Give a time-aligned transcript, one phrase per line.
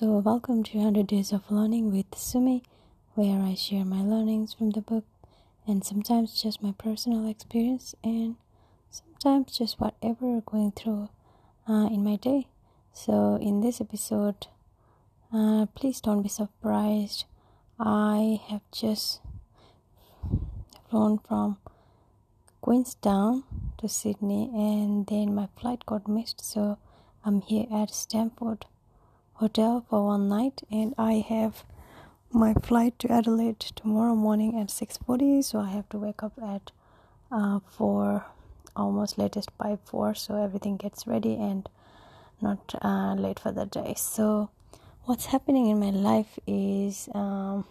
[0.00, 2.62] So, welcome to 100 Days of Learning with Sumi,
[3.16, 5.04] where I share my learnings from the book
[5.66, 8.36] and sometimes just my personal experience and
[8.88, 11.10] sometimes just whatever going through
[11.68, 12.46] uh, in my day.
[12.94, 14.46] So, in this episode,
[15.34, 17.26] uh, please don't be surprised.
[17.78, 19.20] I have just
[20.88, 21.58] flown from
[22.62, 23.44] Queenstown
[23.76, 26.42] to Sydney and then my flight got missed.
[26.42, 26.78] So,
[27.22, 28.64] I'm here at Stamford
[29.40, 31.64] Hotel for one night and I have
[32.30, 36.72] my flight to Adelaide tomorrow morning at 6:40 so I have to wake up at
[37.32, 38.26] uh, 4
[38.76, 41.68] almost latest by 4 so everything gets ready and
[42.42, 44.50] not uh, late for the day so
[45.06, 47.64] what's happening in my life is um,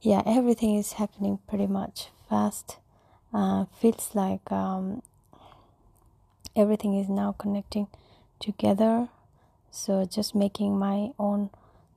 [0.00, 2.78] yeah everything is happening pretty much fast
[3.32, 5.00] uh, feels like um,
[6.54, 7.86] everything is now connecting
[8.40, 9.08] together.
[9.72, 11.48] So just making my own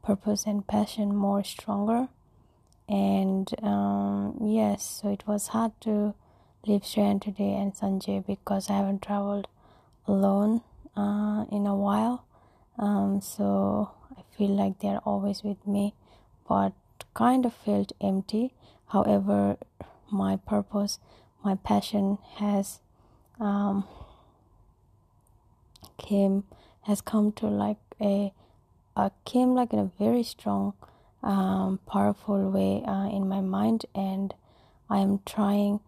[0.02, 2.08] purpose and passion more stronger.
[2.88, 6.16] And um, yes, so it was hard to
[6.66, 9.48] leave Shreyan today and Sanjay because I haven't traveled
[10.08, 10.62] alone
[10.96, 12.26] uh, in a while.
[12.80, 15.94] Um, so I feel like they're always with me,
[16.48, 16.72] but
[17.14, 18.54] kind of felt empty.
[18.88, 19.58] However,
[20.10, 20.98] my purpose,
[21.44, 22.80] my passion has
[23.38, 23.86] um,
[25.98, 26.46] came
[26.86, 28.32] has come to like a,
[29.26, 30.74] came like in a very strong
[31.24, 34.34] um, powerful way uh, in my mind and
[34.90, 35.80] i am trying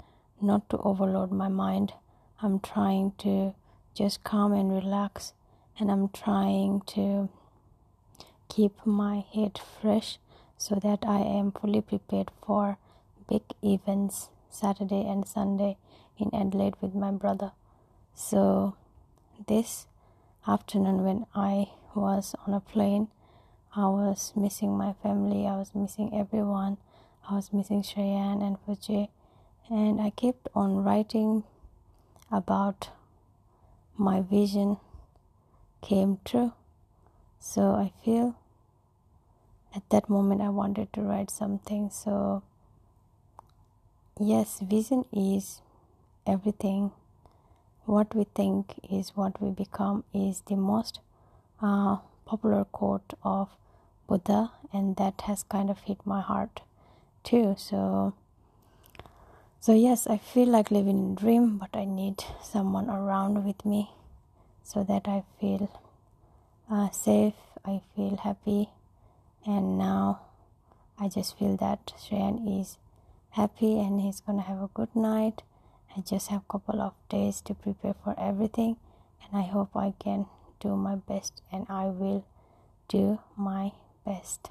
[0.42, 1.94] not to overload my mind.
[2.44, 3.56] I'm trying to
[3.96, 5.34] just calm and relax
[5.80, 7.30] and i'm trying to
[8.50, 10.20] keep my head fresh
[10.58, 12.78] so that i am fully prepared for
[13.28, 15.78] big events saturday and sunday
[16.20, 17.52] in adelaide with my brother.
[18.14, 18.76] So
[19.48, 19.88] this
[20.48, 23.10] afternoon when I was on a plane.
[23.76, 26.78] I was missing my family, I was missing everyone,
[27.30, 29.10] I was missing Shreyan and Fuji,
[29.70, 31.44] and I kept on writing
[32.32, 32.90] about
[33.98, 34.78] my vision
[35.82, 36.54] came true.
[37.40, 38.36] So I feel
[39.76, 41.90] at that moment I wanted to write something.
[41.90, 42.44] So,
[44.20, 45.62] yes, vision is
[46.26, 46.92] everything
[47.88, 51.00] what we think is what we become is the most
[51.62, 53.50] uh, popular quote of
[54.08, 56.62] Buddha, and that has kind of hit my heart
[57.24, 57.56] too.
[57.58, 58.14] So,
[59.60, 63.66] so yes, I feel like living in a dream, but I need someone around with
[63.66, 63.92] me
[64.64, 65.70] so that I feel
[66.70, 68.70] uh, safe, I feel happy,
[69.46, 70.22] and now
[71.00, 72.78] I just feel that Shreyan is
[73.32, 75.44] happy and he's gonna have a good night
[75.96, 78.78] I just have a couple of days to prepare for everything
[79.24, 80.26] and I hope I can
[80.60, 82.26] do my best and I will
[82.88, 83.72] do my
[84.06, 84.50] best.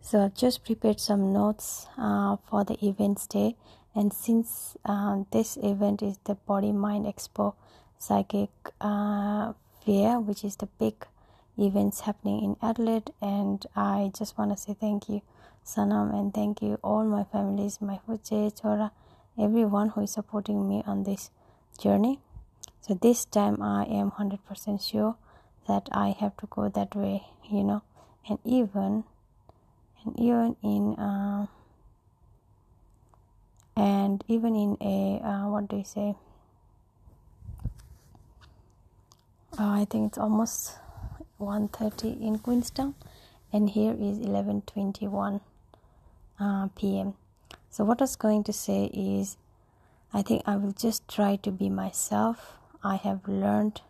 [0.00, 3.56] So I've just prepared some notes uh, for the events day
[3.94, 7.54] and since uh, this event is the Body Mind Expo
[7.98, 9.52] Psychic uh,
[9.84, 11.06] Fair which is the big
[11.58, 15.20] events happening in Adelaide and I just want to say thank you
[15.68, 18.90] Sanam and thank you all my families, my Fuche, Chora,
[19.38, 21.30] everyone who is supporting me on this
[21.78, 22.20] journey.
[22.80, 25.16] So this time I am 100% sure
[25.66, 27.82] that I have to go that way, you know,
[28.26, 29.04] and even
[30.04, 31.46] and even in uh,
[33.76, 36.14] and even in a uh, what do you say?
[39.58, 40.78] Uh, I think it's almost
[41.38, 42.94] 1:30 in Queenstown,
[43.52, 45.40] and here is 11:21
[46.40, 47.14] uh, p.m.
[47.70, 49.36] So, what I was going to say is,
[50.12, 52.58] I think I will just try to be myself.
[52.82, 53.82] I have learned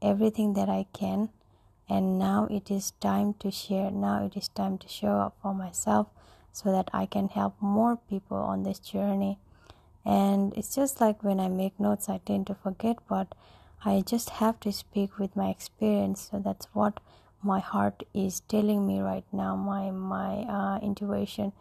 [0.00, 1.30] everything that I can,
[1.88, 3.90] and now it is time to share.
[3.90, 6.06] Now it is time to show up for myself
[6.52, 9.38] so that I can help more people on this journey.
[10.04, 13.34] And it's just like when I make notes, I tend to forget, but
[13.84, 16.28] I just have to speak with my experience.
[16.30, 17.00] So that's what
[17.42, 19.54] my heart is telling me right now.
[19.54, 21.52] My my uh, intuition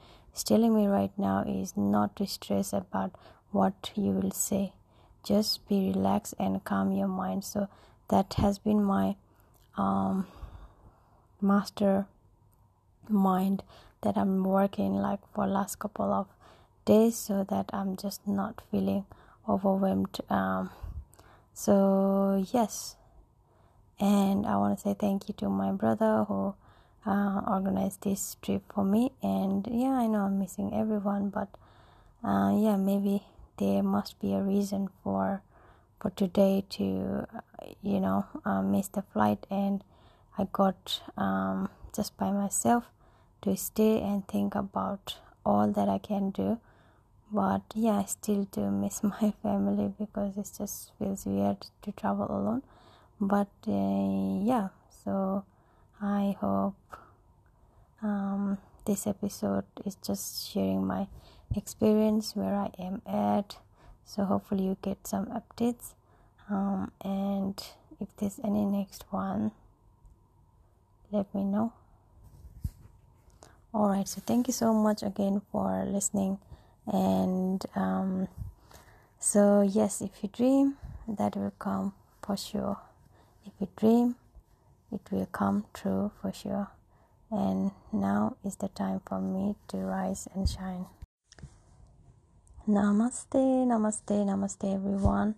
[0.44, 3.12] telling me right now is not to stress about
[3.52, 4.74] what you will say.
[5.24, 7.44] Just be relaxed and calm your mind.
[7.44, 7.68] So
[8.10, 9.16] that has been my
[9.78, 10.28] um,
[11.42, 12.08] master
[13.10, 13.64] mind
[14.02, 16.28] that i'm working like for last couple of
[16.86, 19.06] days so that i'm just not feeling
[19.48, 20.70] overwhelmed um,
[21.54, 22.96] so yes.
[24.00, 26.54] And i want to say thank you to my brother who
[27.08, 29.12] uh, this trip for me.
[29.24, 31.50] And yeah i know i'm missing everyone but
[32.24, 33.24] uh, yeah maybe
[33.58, 35.42] there must be a reason for
[36.00, 37.28] for today to
[37.82, 39.46] you know uh, miss the flight.
[39.50, 39.84] And
[40.38, 42.86] i got um, just by myself
[43.42, 46.60] to stay and think about all that i can do.
[47.32, 52.28] But yeah i still do miss my family because it just feels weird to travel
[52.30, 52.64] alone.
[53.20, 54.70] But uh, yeah
[55.04, 55.44] so
[56.02, 56.76] i hope
[58.02, 61.08] um, this episode is just sharing my
[61.56, 63.58] experience where i am at.
[64.06, 65.94] So hopefully you get some updates.
[66.50, 67.62] Um, and
[68.00, 69.52] if there's any next one
[71.12, 71.74] let me know.
[73.74, 76.38] All right so thank you so much again for listening.
[76.86, 78.28] And um,
[79.20, 80.78] so yes if you dream
[81.08, 82.78] that will come for sure.
[83.46, 84.16] If you dream
[84.92, 86.70] it will come true for sure
[87.30, 90.86] and now is the time for me to rise and shine
[92.68, 95.36] Namaste, namaste, namaste, everyone,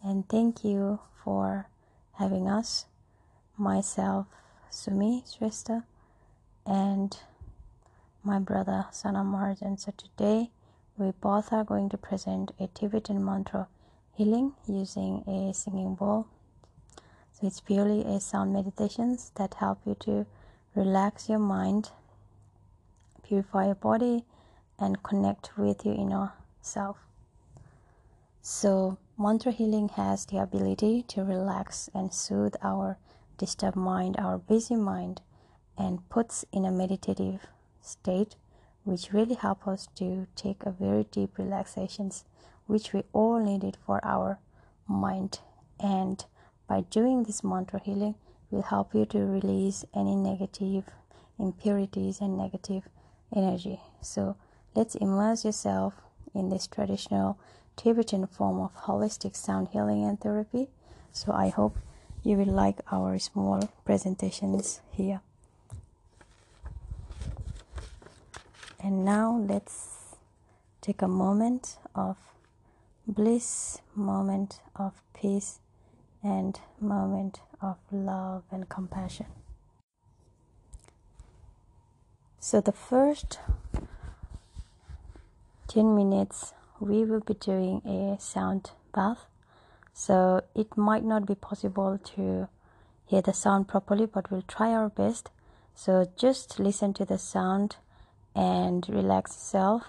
[0.00, 1.66] and thank you for
[2.12, 2.86] having us.
[3.56, 4.28] Myself,
[4.70, 5.82] Sumi Shrestha,
[6.64, 7.18] and
[8.22, 9.76] my brother Sanam Mahajan.
[9.80, 10.52] So, today
[10.96, 13.66] we both are going to present a Tibetan mantra
[14.14, 16.28] healing using a singing bowl.
[17.38, 20.26] So, it's purely a sound meditations that help you to
[20.74, 21.92] relax your mind,
[23.22, 24.24] purify your body,
[24.76, 26.32] and connect with your inner
[26.62, 26.96] self.
[28.42, 32.98] So, mantra healing has the ability to relax and soothe our
[33.36, 35.20] disturbed mind, our busy mind,
[35.76, 37.46] and puts in a meditative
[37.80, 38.34] state,
[38.82, 42.24] which really help us to take a very deep relaxations,
[42.66, 44.40] which we all needed for our
[44.88, 45.38] mind.
[45.78, 46.24] And
[46.68, 48.14] by doing this mantra healing,
[48.50, 50.84] will help you to release any negative
[51.38, 52.88] impurities and negative
[53.34, 53.80] energy.
[54.00, 54.36] So
[54.74, 55.94] let's immerse yourself
[56.34, 57.38] in this traditional
[57.76, 60.68] Tibetan form of holistic sound healing and therapy.
[61.12, 61.76] So I hope
[62.24, 65.20] you will like our small presentations here.
[68.80, 70.16] And now let's
[70.80, 72.16] take a moment of
[73.06, 75.60] bliss, moment of peace,
[76.28, 79.26] and moment of love and compassion.
[82.38, 83.38] So the first
[85.68, 89.26] 10 minutes we will be doing a sound bath.
[89.92, 92.48] So it might not be possible to
[93.06, 95.30] hear the sound properly but we'll try our best.
[95.74, 97.76] So just listen to the sound
[98.34, 99.82] and relax yourself.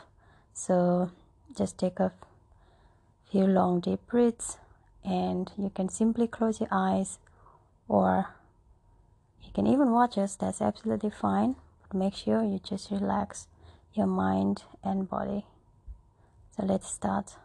[0.54, 1.12] So
[1.56, 2.14] just take a
[3.30, 4.58] few long deep breaths
[5.10, 7.18] and you can simply close your eyes
[7.88, 8.36] or
[9.44, 13.48] you can even watch us that's absolutely fine but make sure you just relax
[13.94, 15.46] your mind and body
[16.60, 17.38] so let's start.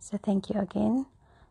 [0.00, 1.06] So thank you again.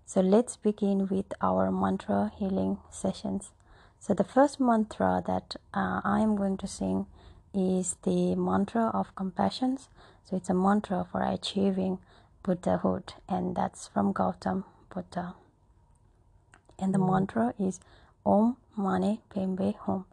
[0.06, 3.52] So let's begin with our mantra healing sessions.
[3.98, 7.06] So the first mantra that uh, I am going to sing
[7.54, 9.78] is the mantra of compassion.
[10.24, 12.00] So it's a mantra for achieving
[12.44, 15.36] Buddhahood, and that's from Gautam Buddha.
[16.80, 17.12] And the mm.
[17.12, 17.80] mantra is
[18.26, 20.06] Om Mani Padme Hum.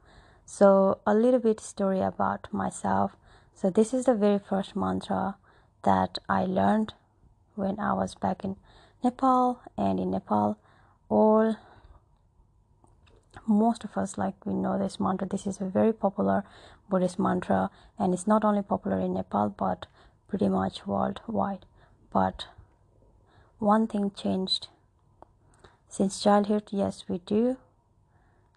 [0.45, 3.17] So, a little bit story about myself.
[3.55, 5.37] So, this is the very first mantra
[5.85, 6.95] that I learned
[7.55, 8.57] when I was back in
[9.05, 10.57] Nepal, and in Nepal,
[11.09, 11.57] all
[13.49, 15.27] most of us like we know this mantra.
[15.27, 16.45] This is a very popular
[16.89, 19.87] Buddhist mantra, and it's not only popular in Nepal but
[20.29, 21.65] pretty much worldwide.
[22.13, 22.47] But
[23.59, 24.69] one thing changed
[25.89, 26.65] since childhood.
[26.71, 27.57] Yes, we do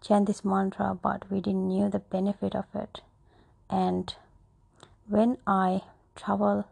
[0.02, 3.00] chant this mantra, but we didn't knew the benefit of it.
[3.70, 4.14] And
[5.08, 5.82] when I
[6.14, 6.66] travel,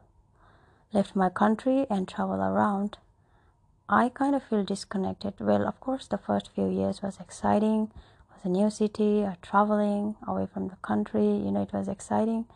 [0.92, 2.98] left my country and travel around,
[3.88, 5.34] I kind of feel disconnected.
[5.40, 7.90] Well, of course, the first few years was exciting.
[8.42, 11.26] A new city, uh, traveling away from the country.
[11.26, 12.46] You know, it was exciting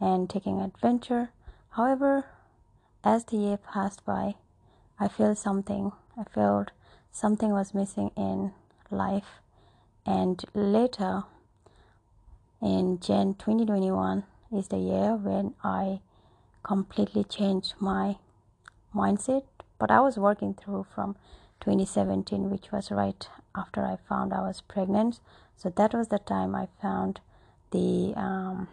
[0.00, 1.30] and taking adventure.
[1.70, 2.24] However,
[3.04, 4.36] as the year passed by,
[4.98, 5.92] I felt something.
[6.18, 6.70] I felt
[7.12, 8.52] something was missing in
[8.90, 9.40] life
[10.06, 11.24] and later
[12.62, 16.00] in Jan 2021 is the year when I
[16.62, 18.16] completely changed my
[18.94, 19.44] mindset.
[19.78, 21.16] But I was working through from
[21.60, 25.20] 2017, which was right after I found I was pregnant.
[25.56, 27.20] So that was the time I found
[27.70, 28.68] the um,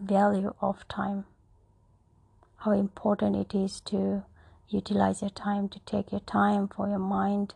[0.00, 1.24] value of time,
[2.58, 4.24] how important it is to
[4.68, 7.54] utilize your time, to take your time for your mind,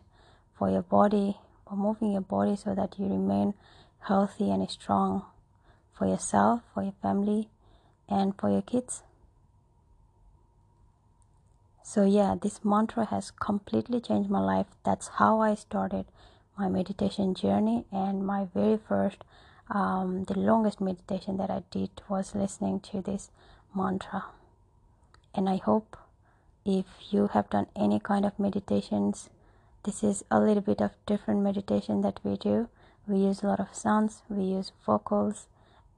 [0.57, 3.53] for your body, for moving your body so that you remain
[3.99, 5.25] healthy and strong
[5.93, 7.49] for yourself, for your family,
[8.07, 9.03] and for your kids.
[11.89, 14.65] So, yeah, this mantra has completely changed my life.
[14.83, 16.05] That's how I started
[16.57, 19.23] my meditation journey, and my very first,
[19.71, 23.31] um, the longest meditation that I did was listening to this
[23.73, 24.25] mantra.
[25.33, 25.95] And I hope
[26.65, 29.29] if you have done any kind of meditations,
[29.83, 32.67] this is a little bit of different meditation that we do.
[33.07, 35.47] We use a lot of sounds, we use vocals,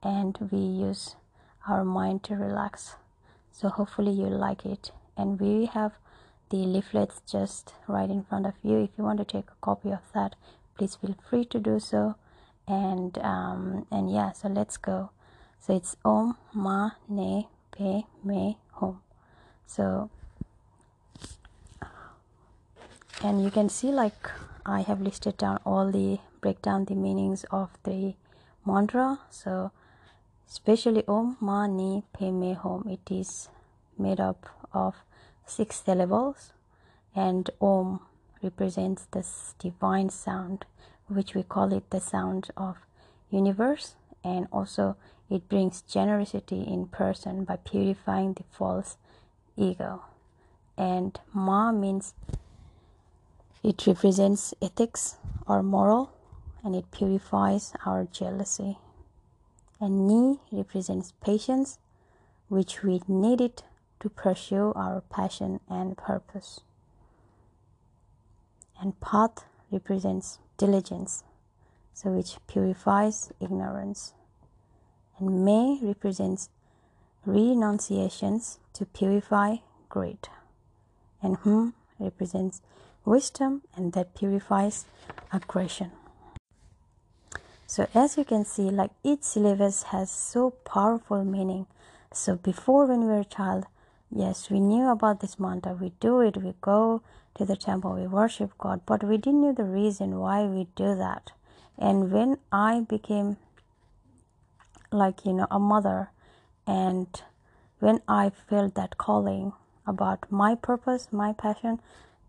[0.04, 1.16] and we use
[1.66, 2.94] our mind to relax.
[3.50, 4.92] So hopefully you like it.
[5.20, 5.92] And we have
[6.48, 8.78] the leaflets just right in front of you.
[8.82, 10.34] If you want to take a copy of that,
[10.76, 12.14] please feel free to do so.
[12.66, 15.10] And um, and yeah, so let's go.
[15.60, 19.00] So it's Om Ma Ne Pe Me Hum.
[19.66, 20.08] So
[23.22, 24.30] and you can see like
[24.64, 28.14] I have listed down all the break down the meanings of the
[28.64, 29.18] mantra.
[29.28, 29.72] So
[30.48, 32.88] especially Om Mani Padme Hum.
[32.88, 33.50] It is
[33.98, 34.94] made up of
[35.50, 36.52] six syllables,
[37.14, 38.00] and Om
[38.42, 40.64] represents this divine sound,
[41.08, 42.76] which we call it the sound of
[43.30, 44.96] universe, and also
[45.28, 48.96] it brings generosity in person by purifying the false
[49.56, 50.02] ego.
[50.76, 52.14] And Ma means
[53.62, 55.16] it represents ethics
[55.46, 56.12] or moral,
[56.64, 58.78] and it purifies our jealousy
[59.80, 61.78] and Ni represents patience,
[62.48, 63.62] which we needed
[64.00, 66.60] to pursue our passion and purpose.
[68.80, 71.22] And Path represents diligence,
[71.92, 74.14] so which purifies ignorance.
[75.18, 76.48] And May represents
[77.26, 79.56] renunciations to purify
[79.90, 80.28] greed.
[81.22, 82.62] And Hum represents
[83.04, 84.86] wisdom and that purifies
[85.32, 85.92] aggression.
[87.66, 91.66] So as you can see, like each syllabus has so powerful meaning.
[92.12, 93.66] So before when we were a child,
[94.14, 95.72] yes, we knew about this mantra.
[95.72, 96.36] We do it.
[96.36, 97.02] We go
[97.36, 97.94] to the temple.
[97.94, 101.32] We worship God, but we didn't know the reason why we do that.
[101.78, 103.36] And when I became
[104.92, 106.10] like you know a mother,
[106.66, 107.06] and
[107.78, 109.52] when I felt that calling
[109.86, 111.80] about my purpose, my passion,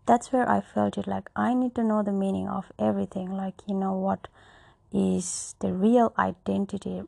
[0.06, 3.36] that's where I felt it like I need to know the meaning of everything.
[3.36, 4.28] Like you know what
[4.92, 7.02] is the real identity,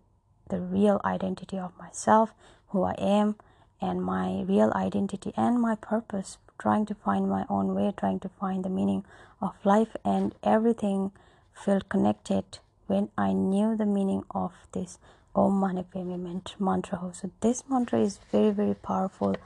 [0.49, 2.35] the real identity of myself,
[2.69, 3.37] who I am,
[3.81, 6.38] and my real identity and my purpose.
[6.59, 9.04] Trying to find my own way, trying to find the meaning
[9.43, 11.11] of life, and everything
[11.52, 12.45] felt connected
[12.87, 14.99] when I knew the meaning of this
[15.35, 17.11] Om Mani Padme mantra.
[17.12, 19.37] So this mantra is very very powerful.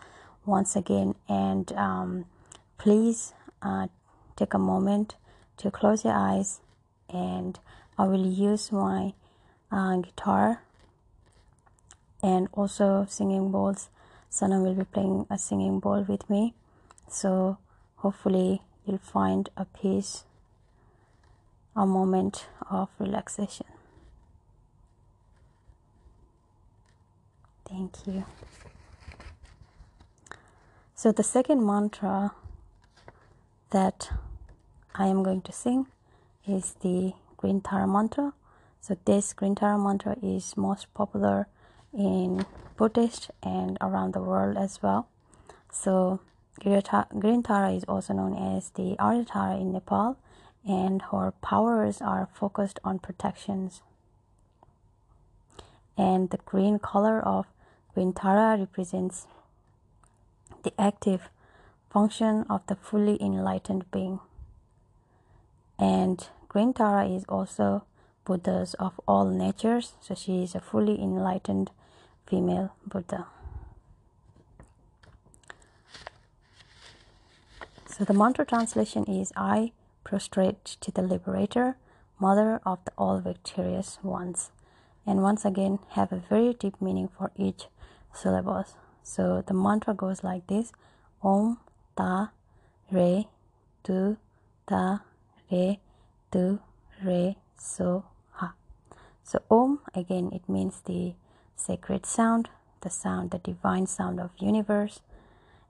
[0.44, 2.25] Once again, and um,
[2.78, 3.32] please
[3.62, 3.88] uh,
[4.37, 5.16] take a moment
[5.58, 6.61] to close your eyes
[7.08, 7.58] and
[7.99, 9.12] I will use my
[9.73, 10.62] uh, guitar
[12.23, 13.88] and also singing bowls.
[14.30, 16.54] Sana will be playing a singing bowl with me.
[17.08, 17.58] So
[17.97, 20.25] hopefully you'll find a peace,
[21.75, 23.66] a moment of relaxation.
[27.68, 28.25] Thank you.
[30.94, 32.32] So the second mantra
[33.70, 34.11] that
[34.94, 35.87] I am going to sing
[36.47, 38.32] is the Green Tara mantra.
[38.80, 41.47] So this Green Tara mantra is most popular
[41.92, 42.47] in
[42.78, 45.08] Buddhist and around the world as well.
[45.70, 46.20] So
[46.61, 50.16] Green Tara is also known as the Arya Tara in Nepal,
[50.66, 53.82] and her powers are focused on protections.
[55.97, 57.47] And the green color of
[57.94, 59.26] Green Tara represents
[60.62, 61.28] the active
[61.90, 64.20] function of the fully enlightened being.
[65.78, 67.85] And Green Tara is also
[68.25, 71.70] Buddhas of all natures, so she is a fully enlightened
[72.28, 73.26] female Buddha.
[77.87, 79.73] So the mantra translation is I
[80.04, 81.76] prostrate to the liberator,
[82.20, 84.50] mother of the all victorious ones.
[85.06, 87.66] And once again, have a very deep meaning for each
[88.12, 88.64] syllable.
[89.02, 90.73] So the mantra goes like this
[91.23, 91.58] Om
[91.97, 92.30] Ta
[92.90, 93.26] Re
[93.82, 94.16] Tu
[94.66, 95.02] Ta
[95.50, 95.80] Re
[96.30, 96.61] tu,
[97.02, 98.52] re, so, ha.
[99.25, 101.14] So Om again it means the
[101.59, 102.49] sacred sound,
[102.81, 105.00] the sound, the divine sound of universe,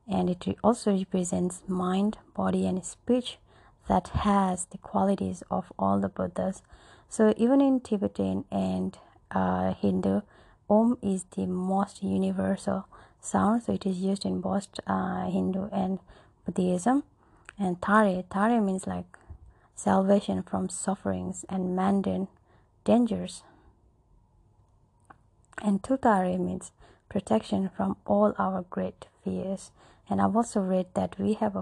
[0.06, 3.38] and it also represents mind, body, and speech
[3.88, 6.62] that has the qualities of all the Buddhas.
[7.08, 8.96] So even in Tibetan and
[9.30, 10.20] uh, Hindu,
[10.68, 12.86] Om is the most universal
[13.20, 13.62] sound.
[13.62, 15.98] So it is used in both uh, Hindu and
[16.44, 17.04] Buddhism.
[17.58, 19.16] And Tare, Tare means like
[19.74, 22.28] salvation from sufferings and mundane
[22.84, 23.42] dangers.
[25.62, 26.72] And tutare means
[27.08, 29.70] protection from all our great fears.
[30.08, 31.56] And I've also read that we have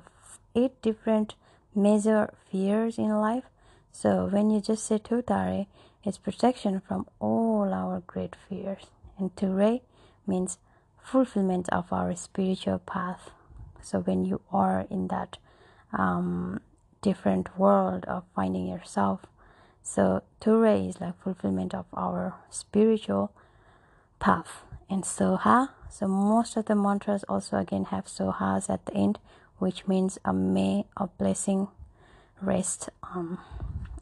[0.55, 1.35] eight different
[1.75, 3.45] major fears in life.
[3.93, 5.67] So when you just say Tutare,
[6.05, 8.87] it's protection from all our great fears.
[9.19, 9.81] And Ture
[10.27, 10.59] means
[11.03, 13.31] fulfillment of our spiritual path.
[13.81, 15.39] So when you are in that
[15.93, 16.61] um,
[17.03, 19.27] different world of finding yourself,
[19.83, 23.33] so Ture is like fulfillment of our spiritual
[24.19, 24.63] path.
[24.89, 29.19] And Soha, so most of the mantras also again have Sohas at the end,
[29.59, 31.69] which means a may of blessing
[32.41, 33.39] rest on.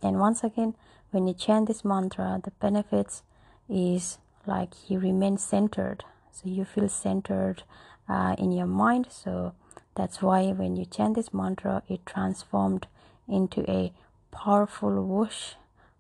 [0.03, 0.75] And once again,
[1.11, 3.23] when you chant this mantra, the benefits
[3.69, 6.05] is like you remain centered.
[6.33, 7.63] So you feel centered
[8.09, 9.07] uh, in your mind.
[9.11, 9.55] So
[9.95, 12.87] that's why when you chant this mantra, it transformed
[13.29, 13.93] into a
[14.31, 15.53] powerful whoosh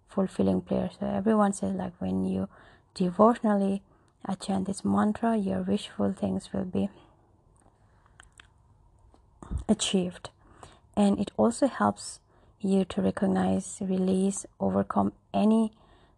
[0.08, 0.90] fulfilling prayer.
[0.98, 2.48] So everyone says like when you
[2.94, 3.82] devotionally
[4.26, 6.88] uh, chant this mantra, your wishful things will be
[9.68, 10.30] achieved.
[10.96, 12.20] And it also helps
[12.60, 15.72] you to recognize, release, overcome any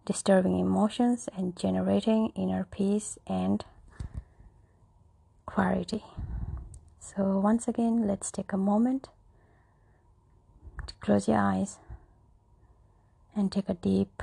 [0.05, 3.64] disturbing emotions and generating inner peace and
[5.47, 6.05] clarity.
[7.01, 9.09] So, once again, let's take a moment
[10.87, 11.79] to close your eyes
[13.35, 14.23] and take a deep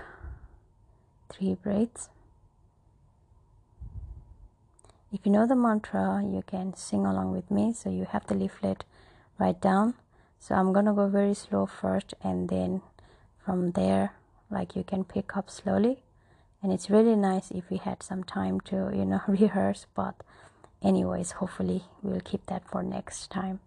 [1.29, 2.09] three breaths.
[5.13, 7.71] If you know the mantra, you can sing along with me.
[7.71, 8.83] So you have the leaflet
[9.37, 9.93] right down.
[10.39, 12.81] So I'm gonna go very slow first, and then
[13.45, 14.13] from there,
[14.49, 16.01] like you can pick up slowly.
[16.63, 19.85] And it's really nice if we had some time to, you know, rehearse.
[19.93, 20.15] But,
[20.81, 23.59] anyways, hopefully we'll keep that for next time.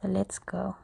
[0.00, 0.76] So let's go.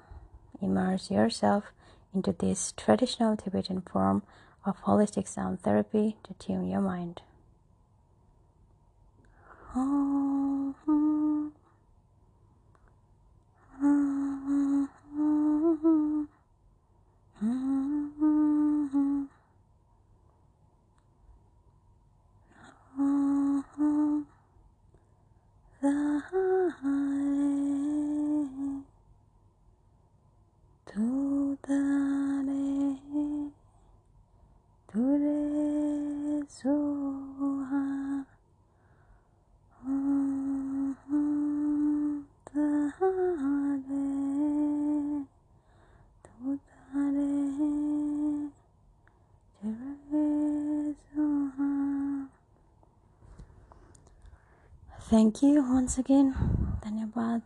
[0.61, 1.73] Immerse yourself
[2.15, 4.25] into this traditional Tibetan form
[4.67, 7.23] of holistic sound therapy to tune your mind.
[9.77, 10.75] 哦，
[55.37, 56.35] Thank you once again.
[56.81, 57.43] Dhanyabad.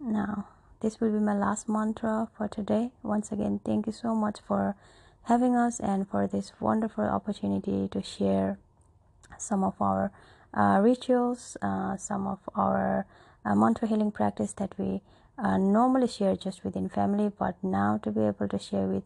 [0.00, 0.48] Now,
[0.80, 2.90] this will be my last mantra for today.
[3.04, 4.74] Once again, thank you so much for
[5.22, 8.58] having us and for this wonderful opportunity to share
[9.38, 10.10] some of our
[10.52, 13.06] uh, rituals, uh, some of our
[13.44, 15.00] uh, mantra healing practice that we
[15.38, 19.04] uh, normally share just within family, but now to be able to share with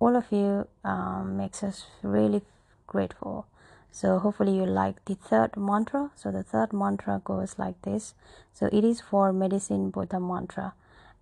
[0.00, 2.40] all of you um, makes us really
[2.86, 3.46] grateful.
[3.90, 6.10] So hopefully you like the third mantra.
[6.14, 8.14] So the third mantra goes like this.
[8.52, 10.74] So it is for medicine Buddha mantra,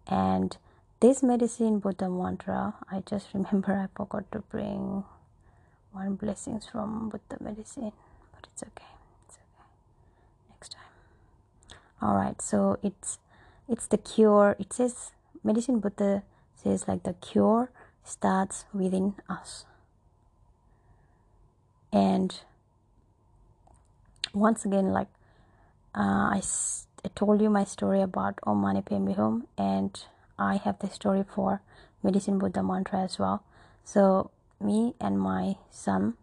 [0.06, 0.56] and
[1.00, 2.74] this medicine Buddha mantra.
[2.90, 5.04] I just remember I forgot to bring
[5.92, 7.92] one blessings from Buddha medicine,
[8.32, 8.92] but it's okay.
[9.26, 9.68] It's okay.
[10.50, 11.78] Next time.
[12.02, 12.40] All right.
[12.42, 13.18] So it's
[13.68, 14.56] it's the cure.
[14.58, 16.22] It says medicine Buddha
[16.54, 17.70] says like the cure
[18.04, 19.64] starts within us.
[21.92, 22.38] And
[24.36, 25.08] once again, like
[25.94, 26.42] uh, I,
[27.04, 29.98] I told you my story about Om Mani Padme Hum, and
[30.38, 31.62] I have the story for
[32.02, 33.42] Medicine Buddha mantra as well.
[33.84, 36.14] So me and my son,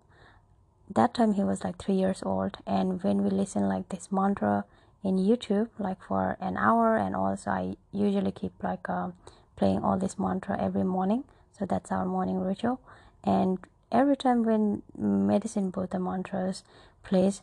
[0.93, 4.65] that time he was like three years old, and when we listen like this mantra
[5.03, 9.09] in YouTube, like for an hour, and also I usually keep like uh,
[9.55, 11.23] playing all this mantra every morning.
[11.57, 12.79] So that's our morning ritual,
[13.23, 13.57] and
[13.91, 16.63] every time when Medicine Buddha mantras
[17.03, 17.41] plays,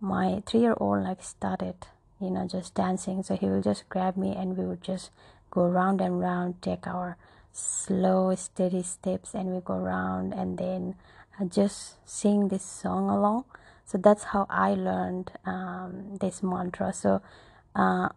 [0.00, 1.74] my three year old like started
[2.20, 3.22] you know just dancing.
[3.22, 5.10] So he will just grab me and we would just
[5.50, 7.16] go round and round take our
[7.52, 10.94] slow steady steps and we go round and then
[11.40, 13.44] uh, just sing this song along.
[13.86, 16.92] So that's how i learned um, this mantra.
[16.92, 17.22] So
[17.74, 18.10] uh,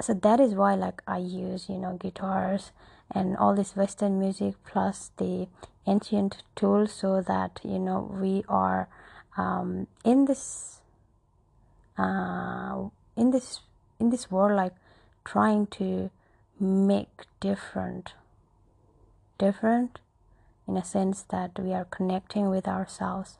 [0.00, 2.72] so that is why like i use you know guitars
[3.14, 5.46] and all this western music plus the
[5.86, 8.88] ancient tools so that you know we are
[9.36, 10.80] um, in this
[11.98, 13.60] uh, in this
[14.00, 14.74] in this world like
[15.24, 16.10] trying to
[16.58, 18.14] make different
[19.38, 19.98] different
[20.66, 23.38] in a sense that we are connecting with ourselves.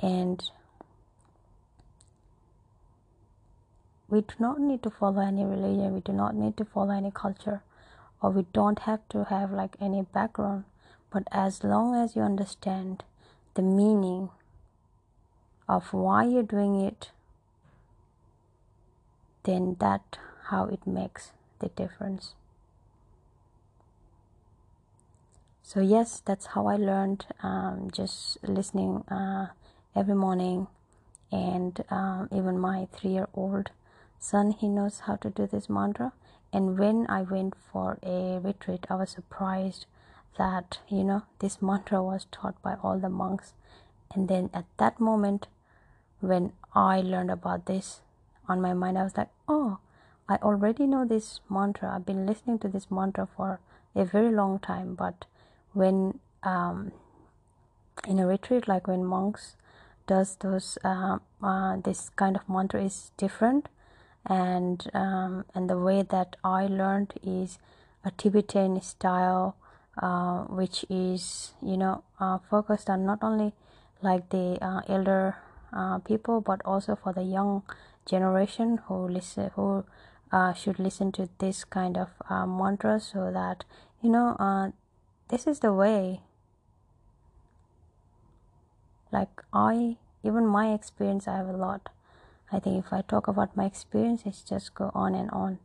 [0.00, 0.50] And
[4.08, 7.10] we do not need to follow any religion we do not need to follow any
[7.10, 7.62] culture
[8.20, 10.64] or we don't have to have like any background.
[11.10, 13.04] But as long as you understand
[13.54, 14.30] the meaning
[15.72, 17.10] of why you're doing it
[19.44, 20.18] then that
[20.50, 22.34] how it makes the difference.
[25.62, 29.46] So yes that's how i learned um, just listening uh,
[29.96, 30.66] every morning.
[31.30, 33.70] And um, even my three year old
[34.18, 36.12] son he knows how to do this mantra.
[36.52, 39.86] And when i went for a retreat i was surprised
[40.38, 43.54] that you know this mantra was taught by all the monks.
[44.14, 45.46] And then at that moment
[46.22, 48.00] when i learned about this
[48.48, 49.78] on my mind i was like oh
[50.28, 51.94] i already know this mantra.
[51.94, 53.60] I've been listening to this mantra for
[53.94, 54.94] a very long time.
[54.94, 55.24] But
[55.72, 56.92] when um,
[58.06, 59.56] in a retreat like when monks
[60.06, 63.68] does those uh, uh, this kind of mantra is different.
[64.24, 67.58] And um, and the way that I learned is
[68.04, 69.56] a Tibetan style
[70.00, 73.52] uh, which is you know uh, focused on not only
[74.00, 75.36] like the uh, elder
[75.72, 77.62] uh, people but also for the young
[78.06, 79.84] generation who listen who
[80.32, 83.64] uh, should listen to this kind of uh, mantra so that
[84.02, 84.70] you know uh,
[85.28, 86.20] this is the way
[89.12, 91.88] like i even my experience i have a lot.
[92.50, 95.58] I think if i talk about my experience it's just go on and on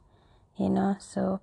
[0.58, 0.96] you know?
[1.00, 1.40] So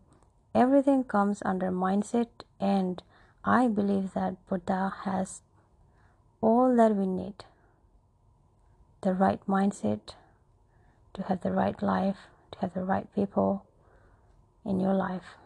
[0.55, 2.29] everything comes under mindset
[2.61, 3.03] and
[3.45, 5.43] i believe that buddha has
[6.41, 7.45] all that we need
[9.05, 10.15] the right mindset
[11.13, 12.17] to have the right life
[12.51, 13.65] to have the right people
[14.65, 15.37] in your life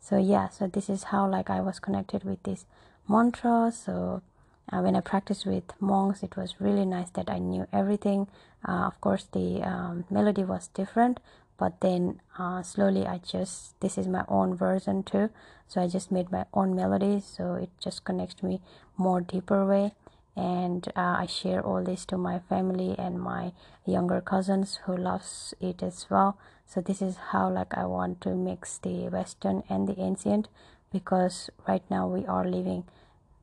[0.00, 2.64] so yeah so this is how like i was connected with this
[3.08, 4.22] mantra so
[4.70, 8.28] uh, when I practiced with monks, it was really nice that I knew everything.
[8.66, 11.20] Uh, of course, the um, melody was different,
[11.58, 15.30] but then uh, slowly I just this is my own version too.
[15.66, 18.60] So I just made my own melody, so it just connects me
[18.96, 19.92] more deeper way.
[20.34, 23.52] And uh, I share all this to my family and my
[23.84, 26.38] younger cousins who loves it as well.
[26.66, 30.48] So this is how like I want to mix the Western and the ancient
[30.90, 32.84] because right now we are living.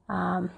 [0.08, 0.50] Um,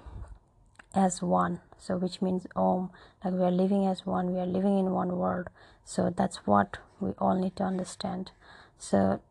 [0.94, 2.90] as one so which means om
[3.24, 5.48] like we are living as one we are living in one world
[5.86, 8.32] so that's what we all need to understand
[8.78, 9.22] so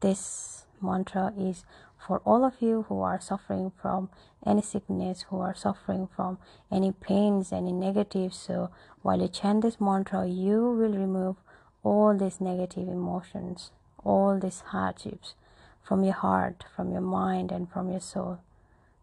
[0.00, 1.64] this mantra is
[2.06, 4.08] for all of you who are suffering from
[4.46, 6.38] any sickness who are suffering from
[6.70, 8.36] any pains any negatives.
[8.36, 8.70] So
[9.02, 11.36] while you chant this mantra you will remove
[11.82, 13.70] all these negative emotions
[14.04, 15.34] all these hardships
[15.82, 18.38] from your heart from your mind and from your soul.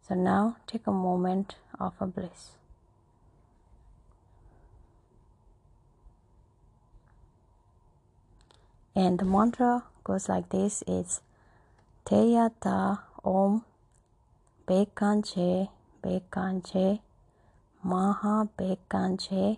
[0.08, 2.52] So now take a moment of a bliss.
[8.96, 10.84] And the mantra goes like this.
[10.88, 11.22] It's
[12.06, 13.64] Teyata Om
[14.68, 15.70] Bekanche
[16.04, 17.00] Bekanche
[17.84, 19.58] Maha Bekanche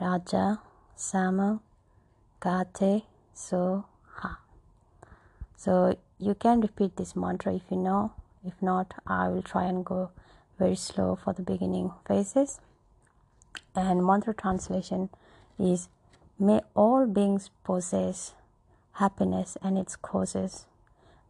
[0.00, 0.58] Raja
[0.96, 1.60] Sama
[2.40, 3.84] Gate So
[4.16, 4.40] Ha.
[5.56, 8.10] So you can repeat this mantra if you know.
[8.44, 10.10] If not I will try and go
[10.58, 12.58] very slow for the beginning phases.
[13.76, 15.08] And mantra translation
[15.56, 15.88] is
[16.36, 18.34] may all beings possess
[18.94, 20.66] happiness and its causes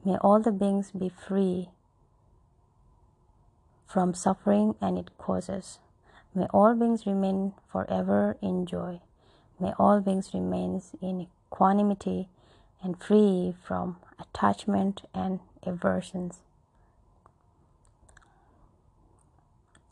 [0.04, 1.68] may all the beings be free
[3.86, 5.78] from suffering and its causes
[6.34, 9.00] may all beings remain forever in joy
[9.58, 12.28] may all beings remain in equanimity
[12.82, 16.40] and free from attachment and aversions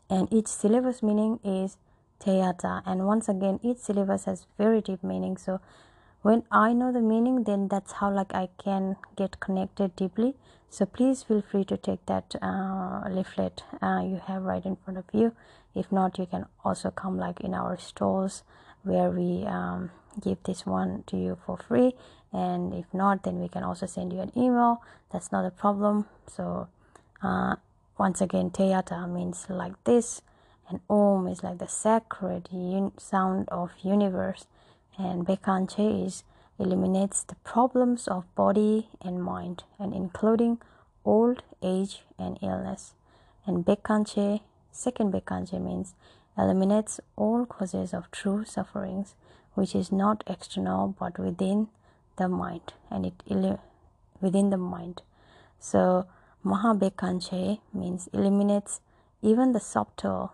[0.09, 1.77] and each syllabus meaning is
[2.23, 2.81] Teyata.
[2.85, 5.37] And once again, each syllabus has very deep meaning.
[5.37, 5.59] So
[6.23, 10.33] when I know the meaning, then that's how like I can get connected deeply.
[10.69, 14.97] So please feel free to take that uh, leaflet uh, you have right in front
[14.97, 15.33] of you.
[15.75, 18.43] If not, you can also come like in our stores
[18.83, 21.93] where we um, give this one to you for free.
[22.31, 24.81] And if not, then we can also send you an email.
[25.11, 26.07] That's not a problem.
[26.27, 26.67] So
[27.21, 27.55] uh,
[27.97, 30.21] once again, Teyata means like this,
[30.69, 34.47] and Om is like the sacred un- sound of universe,
[34.97, 36.23] and Bekanche is
[36.59, 40.59] eliminates the problems of body and mind, and including
[41.03, 42.93] old age and illness.
[43.45, 45.95] And Bekanche, second Bekanche means
[46.37, 49.15] eliminates all causes of true sufferings,
[49.53, 51.69] which is not external but within
[52.17, 53.23] the mind, and it
[54.21, 55.01] within the mind.
[55.59, 56.05] So
[56.45, 58.81] Mahabekanche means eliminates
[59.21, 60.33] even the subtle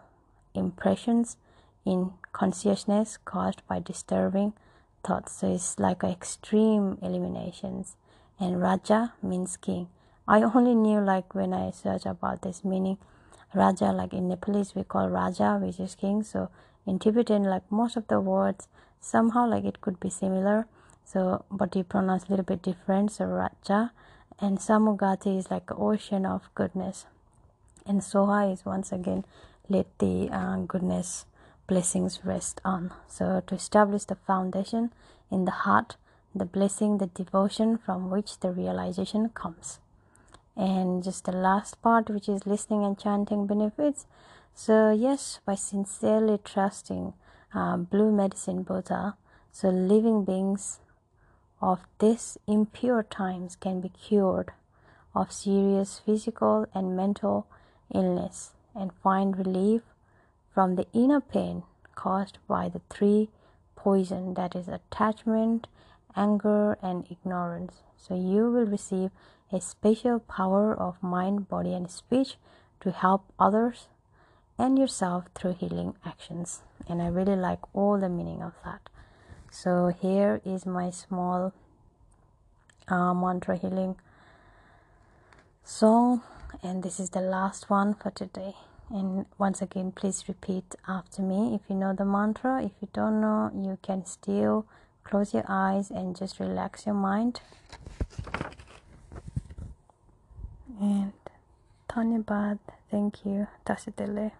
[0.53, 1.37] impressions
[1.85, 4.53] in consciousness caused by disturbing
[5.03, 5.33] thoughts.
[5.33, 7.95] So it's like extreme eliminations.
[8.39, 9.87] And Raja means king.
[10.27, 12.97] I only knew like when I searched about this meaning.
[13.53, 16.23] Raja, like in Nepalese, we call Raja, which is king.
[16.23, 16.49] So
[16.85, 18.67] in Tibetan, like most of the words,
[19.01, 20.67] somehow like it could be similar.
[21.03, 23.11] So, but you pronounce a little bit different.
[23.11, 23.91] So Raja
[24.39, 27.05] and Samugati is like ocean of goodness.
[27.85, 29.25] And Soha is once again
[29.67, 31.25] let the uh, goodness
[31.69, 32.91] blessings rest on.
[33.07, 34.91] So, to establish the foundation
[35.29, 35.95] in the heart,
[36.33, 39.79] the blessing, the devotion from which the realization comes.
[40.57, 44.07] And just the last part, which is listening and chanting benefits.
[44.55, 47.13] So, yes, by sincerely trusting
[47.53, 49.15] uh, Blue Medicine Buddha,
[49.51, 50.79] so living beings
[51.61, 54.51] of these impure times can be cured
[55.13, 57.47] of serious physical and mental
[57.93, 59.81] illness and find relief
[60.59, 61.63] from the inner pain
[61.95, 63.29] caused by the three
[63.77, 65.67] poison that is attachment
[66.17, 67.75] anger and ignorance.
[67.95, 69.11] So you will receive
[69.53, 72.35] a special power of mind body and speech
[72.81, 73.87] to help others
[74.57, 76.61] and yourself through healing actions.
[76.89, 78.89] And i really like all the meaning of that.
[79.49, 81.53] So here is my small
[82.89, 83.95] uh, mantra healing
[85.63, 86.21] song.
[86.61, 88.55] And this is the last one for today
[88.89, 93.21] and once again please repeat after me if you know the mantra if you don't
[93.21, 94.65] know you can still
[95.03, 97.41] close your eyes and just relax your mind
[100.79, 101.11] and
[101.89, 102.59] Dhanyabad,
[102.91, 104.31] thank you, Tasitele.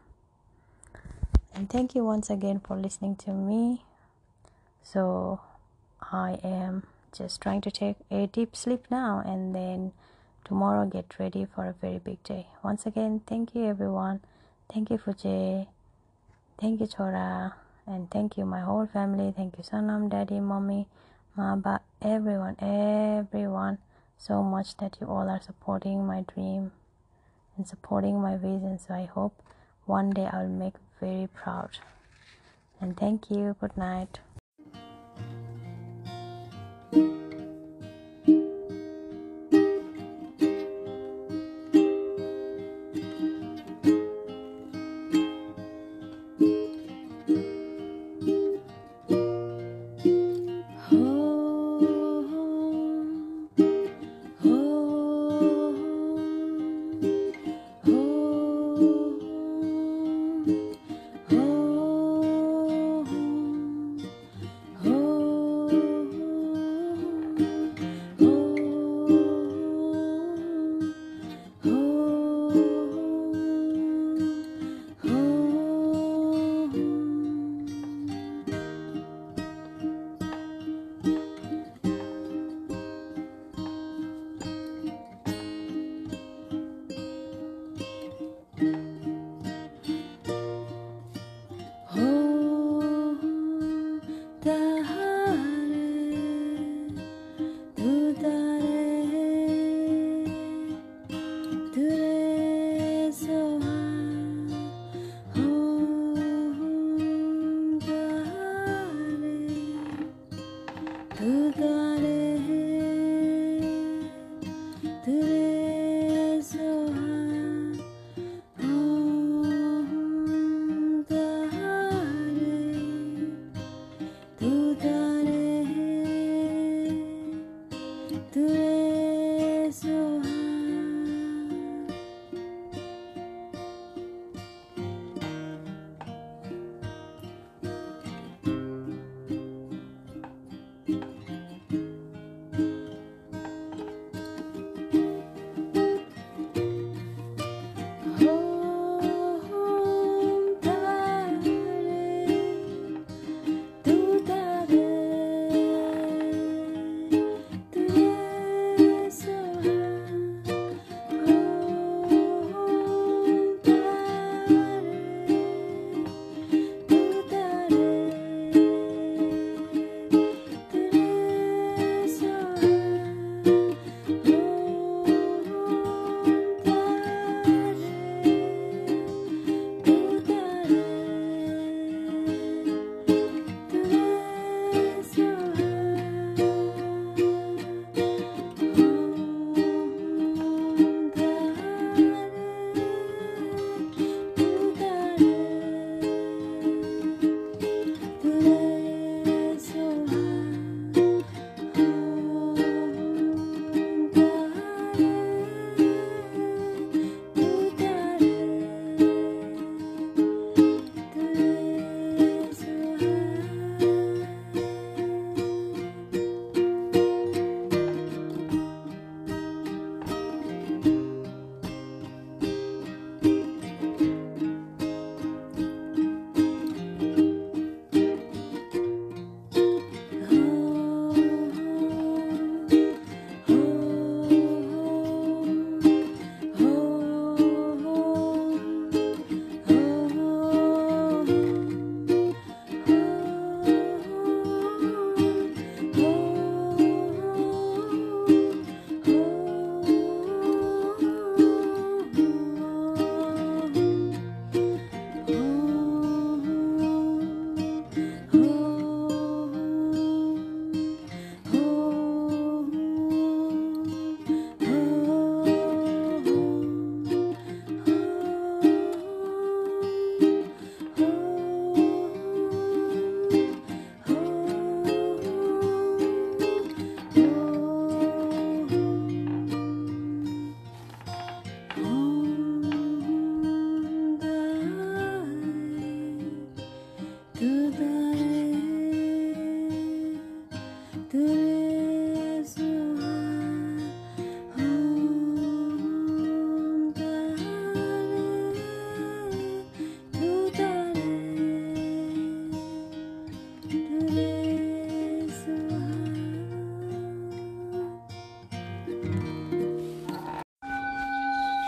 [1.54, 3.84] And thank you once again for listening to me.
[4.84, 5.42] So
[6.02, 9.92] I am just trying to take a deep sleep now and then
[10.46, 12.48] tomorrow get ready for a very big day.
[12.64, 14.22] Once again, thank you everyone.
[14.72, 15.68] Thank you Fuje.
[16.60, 17.54] Thank you Chora.
[17.88, 19.34] And thank you my whole family.
[19.36, 20.88] Thank you Sanam, Daddy, Mommy,
[21.36, 23.80] Maba, everyone, everyone.
[24.18, 26.72] So much that you all are supporting my dream
[27.58, 28.78] and supporting my vision.
[28.78, 29.42] So I hope
[29.86, 31.80] one day I will make very proud.
[32.80, 33.56] And thank you.
[33.60, 34.20] Good night.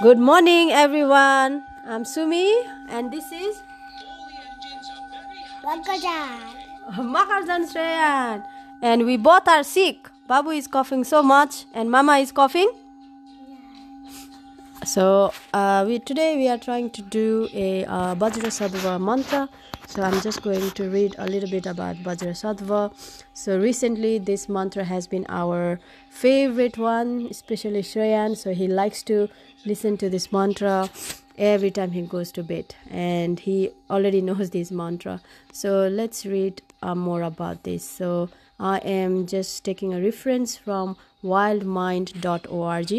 [0.02, 1.64] Good morning, everyone.
[1.86, 2.52] I'm Sumi,
[2.90, 3.62] and this is
[5.64, 6.40] Makarjan
[7.70, 8.44] Shreyan.
[8.82, 10.10] And we both are sick.
[10.28, 12.72] Babu is coughing so much, and Mama is coughing.
[14.86, 19.50] So uh, we today we are trying to do a uh, Vajrasattva mantra.
[19.92, 22.94] So I'm just going to read a little bit about Vajrasattva.
[23.34, 28.38] So recently this mantra has been our favorite one, especially Shreyan.
[28.38, 29.28] So he likes to
[29.66, 30.90] listen to this mantra
[31.38, 35.20] every time he goes to bed, and he already knows this mantra.
[35.52, 37.84] So let's read uh, more about this.
[37.84, 38.30] So
[38.62, 42.90] I am just taking a reference from wildmind.org.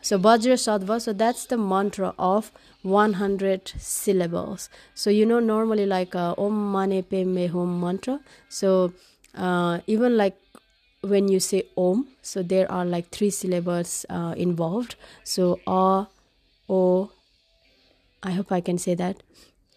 [0.00, 2.50] So Vajra Sattva, so that's the mantra of
[2.82, 4.70] 100 syllables.
[4.94, 8.20] So you know normally like uh, Om Mani Padme Hum mantra.
[8.48, 8.94] So
[9.34, 10.36] uh, even like
[11.02, 14.94] when you say Om, so there are like three syllables uh, involved.
[15.22, 16.06] So A,
[16.66, 17.10] O,
[18.22, 19.22] I hope I can say that.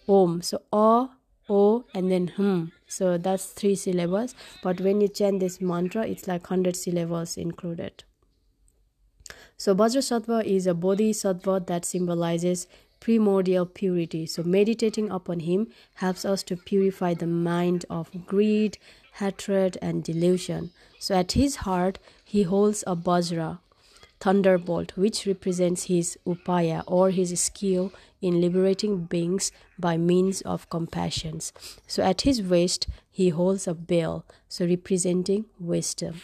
[0.08, 0.42] Om.
[0.42, 1.10] So A,
[1.50, 6.28] O, and then Hum so that's three syllables but when you chant this mantra it's
[6.28, 8.04] like 100 syllables included
[9.58, 12.68] so Vajrasattva is a bodhisattva that symbolizes
[13.04, 14.26] primordial purity.
[14.26, 18.78] So meditating upon him helps us to purify the mind of greed,
[19.16, 20.72] hatred, and delusion.
[21.00, 23.60] So at his heart, he holds a Vajra,
[24.24, 31.52] thunderbolt, which represents his upaya or his skill in liberating beings by means of compassions.
[31.88, 36.22] So at his waist, he holds a bell, so representing wisdom.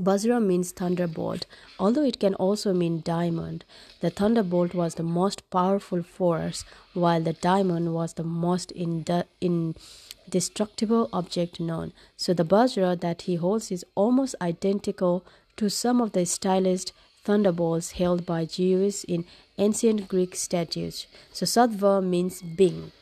[0.00, 1.44] Vajra means thunderbolt,
[1.78, 3.66] although it can also mean diamond.
[4.00, 6.64] The thunderbolt was the most powerful force,
[6.94, 11.92] while the diamond was the most indestructible object known.
[12.16, 15.26] So the Vajra that he holds is almost identical
[15.56, 16.92] to some of the stylized
[17.24, 19.24] thunderbolts held by Zeus in
[19.58, 21.06] ancient Greek statues.
[21.32, 22.92] So Sattva means being.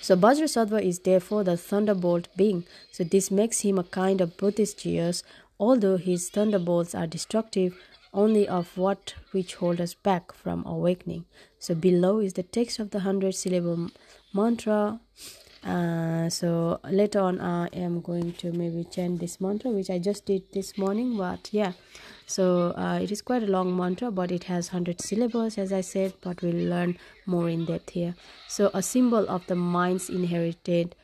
[0.00, 2.64] So Vajrasattva is therefore the thunderbolt being.
[2.90, 5.22] So this makes him a kind of Buddhist Zeus,
[5.60, 7.76] although his thunderbolts are destructive
[8.12, 11.24] only of what which hold us back from awakening.
[11.58, 13.90] So below is the text of the hundred syllable
[14.34, 15.00] mantra
[15.64, 20.26] uh, so later on i am going to maybe chant this mantra which i just
[20.26, 21.72] did this morning but yeah
[22.26, 25.80] so uh, it is quite a long mantra but it has 100 syllables as i
[25.80, 28.14] said but we'll learn more in depth here
[28.48, 30.96] so a symbol of the mind's inherited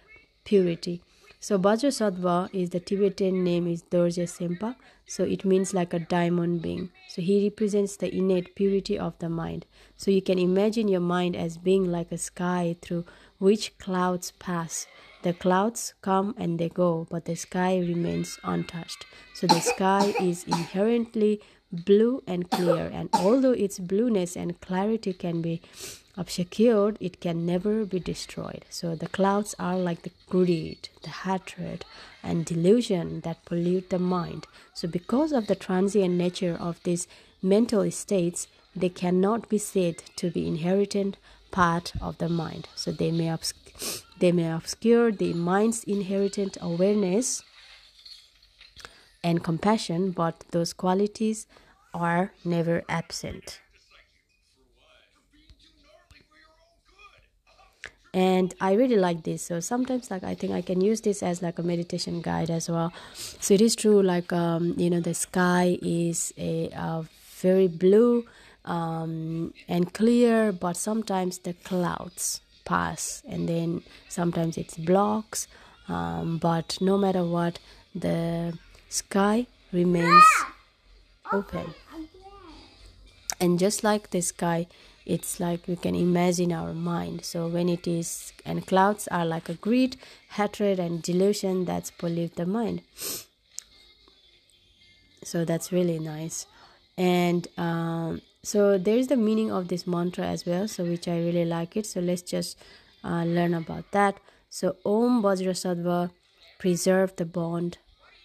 [0.45, 1.01] purity
[1.41, 4.75] so Vajrasattva is the Tibetan name is Dorje Sempa.
[5.07, 6.91] So it means like a diamond being.
[7.09, 9.65] So he represents the innate purity of the mind.
[9.97, 13.05] So you can imagine your mind as being like a sky through
[13.39, 14.86] which clouds pass.
[15.22, 19.05] The clouds come and they go, but the sky remains untouched.
[19.34, 21.41] So the sky is inherently
[21.72, 25.61] blue and clear, and although its blueness and clarity can be
[26.16, 28.64] obscured, it can never be destroyed.
[28.70, 31.84] So the clouds are like the greed, the hatred,
[32.22, 34.47] and delusion that pollute the mind.
[34.74, 37.07] So because of the transient nature of these
[37.43, 41.16] mental states, they cannot be said to be inherent
[41.51, 42.68] part of the mind.
[42.74, 47.42] So they may obsc- they may obscure the mind's inherent awareness
[49.22, 51.46] and compassion, but those qualities
[51.94, 53.61] are never absent.
[58.14, 61.42] and i really like this so sometimes like i think i can use this as
[61.42, 65.12] like a meditation guide as well so it is true like um you know the
[65.14, 67.05] sky is a, a
[67.40, 68.24] very blue
[68.69, 75.49] um, and clear, but sometimes the clouds pass, and then sometimes it's blocks.
[75.89, 77.59] Um, but no matter what,
[77.95, 78.59] the
[78.91, 80.25] sky remains
[81.33, 81.75] open.
[83.41, 84.66] And just like the sky,
[85.07, 87.25] it's like we can imagine our mind.
[87.25, 89.97] So when it is, and clouds are like a greed,
[90.33, 92.83] hatred, and delusion that's pollute the mind.
[95.25, 96.47] So that's really nice.
[96.99, 101.18] And um, so there is the meaning of this mantra as well so which i
[101.18, 101.86] really like it.
[101.86, 102.59] So let's just
[103.05, 104.20] uh, learn about that.
[104.49, 106.11] So om vajrasattva
[106.59, 107.78] preserve the bond.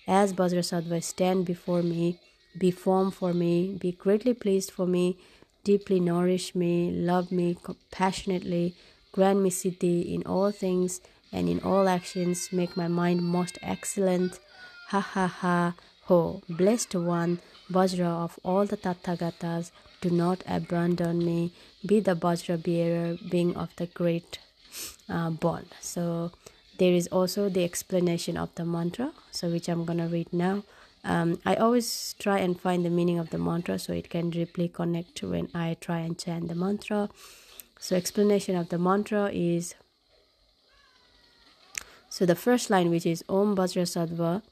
[0.08, 2.20] As vajrasattva stand before me
[2.58, 5.18] be form for me be greatly pleased for me
[5.64, 8.76] deeply nourish me love me compassionately
[9.12, 11.02] grant me siddhi in all things
[11.32, 12.50] and in all actions.
[12.52, 14.40] Make my mind most excellent.
[14.90, 15.74] Ha ha ha
[16.06, 17.40] ho blessed one
[17.72, 19.72] vajra of all the tathagatas
[20.04, 21.54] do not abandon me.
[21.86, 24.40] Be the Vajra bearer, being of the great
[25.10, 25.68] uh, bond.
[25.80, 26.32] So
[26.78, 30.64] there is also the explanation of the mantra, so which I'm gonna read now.
[31.04, 34.68] um, I always try and find the meaning of the mantra so it can deeply
[34.70, 37.10] connect when I try and chant the mantra.
[37.80, 39.76] So, explanation of the mantra is
[42.10, 44.44] so the first line, which is Om Vajrasattva,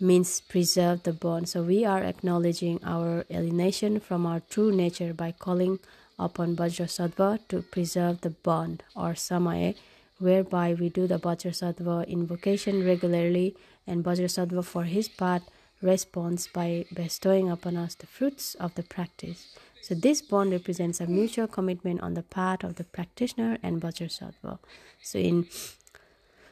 [0.00, 1.48] means preserve the bond.
[1.48, 5.78] So we are acknowledging our alienation from our true nature by calling
[6.18, 9.74] upon Vajrasattva to preserve the bond or Samaya,
[10.18, 13.54] whereby we do the Vajrasattva invocation regularly
[13.86, 15.42] and Vajrasattva for his part
[15.82, 19.54] responds by bestowing upon us the fruits of the practice.
[19.82, 24.58] So this bond represents a mutual commitment on the part of the practitioner and Vajrasattva.
[25.02, 25.46] So in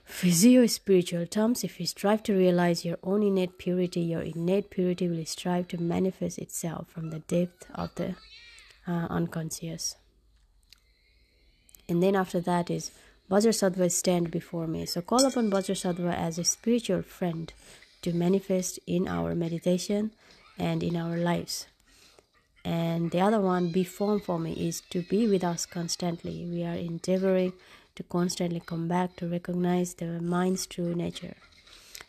[0.05, 5.09] physio spiritual terms, if you strive to realize your own innate purity, your innate purity
[5.09, 8.15] will strive to manifest itself from the depth of the
[8.87, 9.97] uh, unconscious.
[11.89, 12.91] And then after that is
[13.31, 14.87] Vajrasattva stand before me.
[14.87, 17.53] So call upon Vajrasattva as a spiritual friend
[18.03, 20.11] to manifest in our meditation
[20.59, 21.67] and in our lives.
[22.65, 26.47] And the other one, be form for me, is to be with us constantly.
[26.47, 27.53] We are endeavoring
[27.97, 31.35] to constantly come back to recognize the mind's true nature.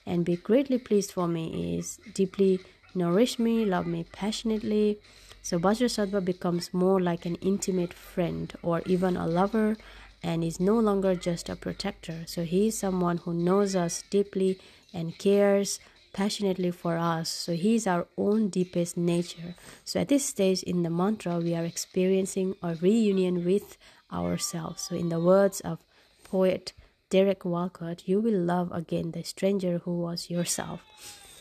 [0.06, 2.60] And be greatly pleased for me is deeply
[2.94, 5.00] nourish me, love me passionately.
[5.42, 9.78] So Vajrasattva becomes more like an intimate friend or even a lover
[10.24, 12.24] and is no longer just a protector.
[12.26, 14.60] So he is someone who knows us deeply
[14.94, 15.80] and cares
[16.14, 17.30] passionately for us.
[17.30, 19.54] So he is our own deepest nature.
[19.84, 23.78] So at this stage in the mantra, we are experiencing a reunion with
[24.12, 24.84] ourselves.
[24.84, 25.80] So in the words of
[26.24, 26.74] poet
[27.10, 30.82] Derek Walcott, you will love again the stranger who was yourself.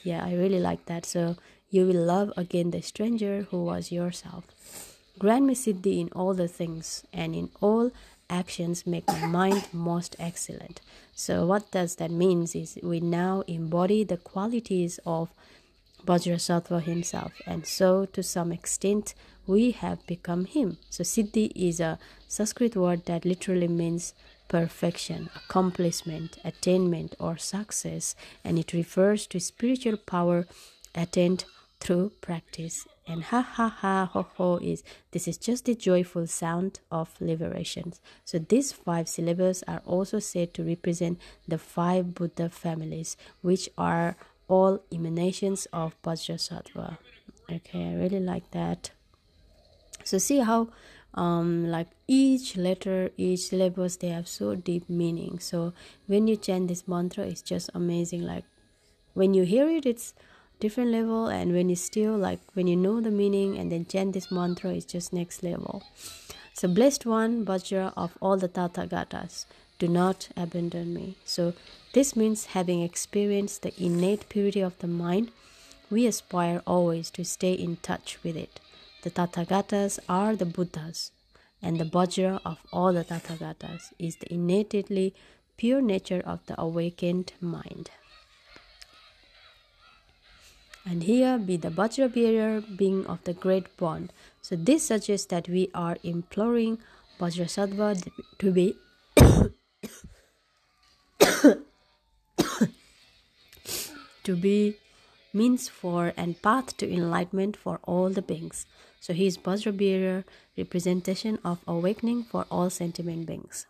[0.02, 1.06] Yeah, I really like that.
[1.06, 1.36] So
[1.70, 4.44] you will love again the stranger who was yourself.
[5.18, 7.90] Grant me Siddhi in all the things and in all
[8.28, 10.80] actions make my mind most excellent.
[11.14, 15.30] So what does that means is we now embody the qualities of
[16.04, 19.14] Vajrasattva himself and so to some extent
[19.46, 20.78] we have become him.
[20.90, 24.14] So Siddhi is a Sanskrit word that literally means
[24.48, 28.14] perfection, accomplishment, attainment or success
[28.44, 30.46] and it refers to spiritual power
[30.94, 31.44] attained
[31.80, 36.80] through practice and ha ha ha ho ho is this is just the joyful sound
[36.90, 37.92] of liberation.
[38.24, 44.16] So these five syllables are also said to represent the five Buddha families, which are
[44.48, 46.96] all emanations of Vajrasattva.
[47.52, 48.90] Okay, I really like that.
[50.04, 50.68] So see how
[51.14, 55.38] um like each letter each syllables they have so deep meaning.
[55.38, 55.72] So
[56.06, 58.22] when you chant this mantra it's just amazing.
[58.22, 58.44] Like
[59.14, 60.14] when you hear it it's
[60.60, 61.26] different level.
[61.28, 64.70] And when you still like when you know the meaning and then chant this mantra
[64.70, 65.82] it's just next level.
[66.52, 69.46] So blessed one vajra of all the tathagatas
[69.78, 71.16] do not abandon me.
[71.24, 71.52] So
[71.92, 75.30] this means having experienced the innate purity of the mind
[75.90, 78.60] we aspire always to stay in touch with it
[79.04, 81.12] the tathagatas are the buddhas
[81.62, 85.14] and the vajra of all the tathagatas is the innately
[85.56, 87.90] pure nature of the awakened mind
[90.86, 94.12] and here be the Vajra bearer being of the great bond.
[94.42, 96.78] So this suggests that we are imploring
[97.18, 98.06] Vajrasattva
[98.38, 98.76] to be
[104.24, 104.76] to be
[105.34, 108.66] means for and path to enlightenment for all the beings.
[109.00, 110.24] So he is Vajra bearer,
[110.56, 113.66] representation of awakening for all sentient beings.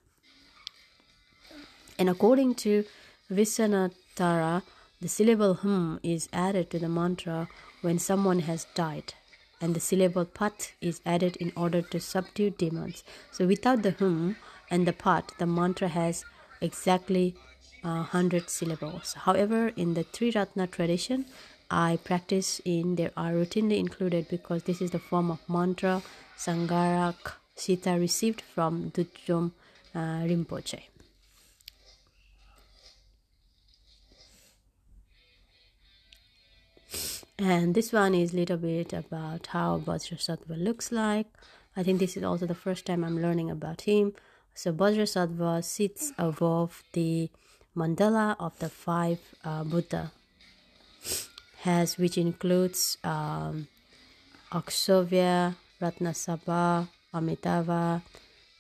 [1.99, 2.85] And according to
[3.31, 4.63] Vishwanatara,
[5.01, 7.49] the syllable hum is added to the mantra
[7.83, 9.15] when someone has died,
[9.61, 13.05] and the syllable pat is added in order to subdue demons.
[13.33, 14.37] So without the hum
[14.71, 16.25] and the pat, the mantra has
[16.61, 17.35] exactly
[17.85, 19.13] uh, 100 syllables.
[19.13, 21.27] However, in the Triratna tradition,
[21.75, 26.03] I practice in there are routinely included because this is the form of mantra
[26.39, 29.53] Sangarak Sita received from Dudjom
[29.95, 30.83] uh, Rinpoche.
[37.39, 41.27] and this one is a little bit about how Vajrasattva looks like.
[41.77, 44.15] I think this is also the first time I'm learning about him.
[44.55, 47.31] So Vajrasattva sits above the
[47.77, 50.13] mandala of the five uh, Buddha,
[51.65, 53.69] has which includes um,
[54.53, 58.03] Akshobhya, Ratnasabha, Amitabha,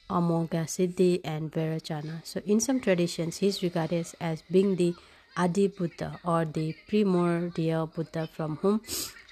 [0.09, 2.25] Amoghasiddhi, and Vairocana.
[2.25, 4.95] So in some traditions, he is regarded as being the
[5.37, 8.81] Adi Buddha or the primordial Buddha from whom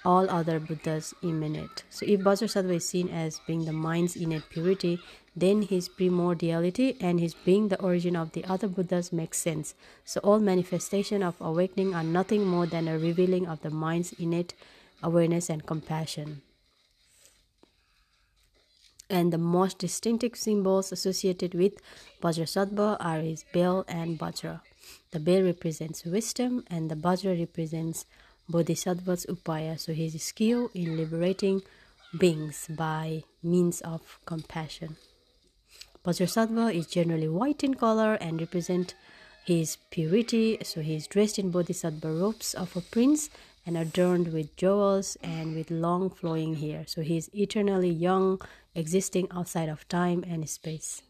[0.05, 1.85] all other Buddhas emanate.
[1.91, 4.99] So, if Vajrasattva is seen as being the mind's innate purity,
[5.35, 9.75] then his primordiality and his being the origin of the other Buddhas makes sense.
[10.05, 14.55] So, all manifestation of awakening are nothing more than a revealing of the mind's innate
[15.03, 16.43] awareness and compassion.
[19.09, 21.75] And the most distinctive symbols associated with
[22.23, 24.61] Vajrasattva are his bell and Vajra.
[25.11, 28.07] The bell represents wisdom, and the Vajra represents
[28.49, 31.63] Bodhisattva's upaya, so his skill in liberating
[32.19, 34.97] beings by means of compassion.
[36.03, 38.95] Bodhisattva is generally white in color and represent
[39.45, 43.31] his purity, so he is dressed in Bodhisattva robes of a prince
[43.65, 46.85] and adorned with jewels and with long flowing hair.
[46.87, 48.41] So he is eternally young,
[48.75, 51.03] existing outside of time and space.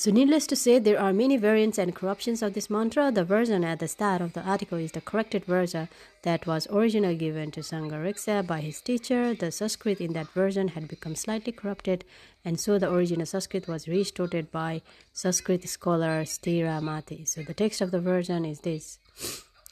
[0.00, 3.12] So, needless to say, there are many variants and corruptions of this mantra.
[3.12, 5.90] The version at the start of the article is the corrected version
[6.22, 9.34] that was originally given to Sangharakshita by his teacher.
[9.34, 12.06] The Sanskrit in that version had become slightly corrupted,
[12.46, 14.80] and so the original Sanskrit was restored by
[15.12, 17.28] Sanskrit scholar Sthiramati.
[17.28, 18.98] So, the text of the version is this.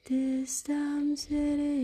[0.06, 1.83] Tistam Siddhyam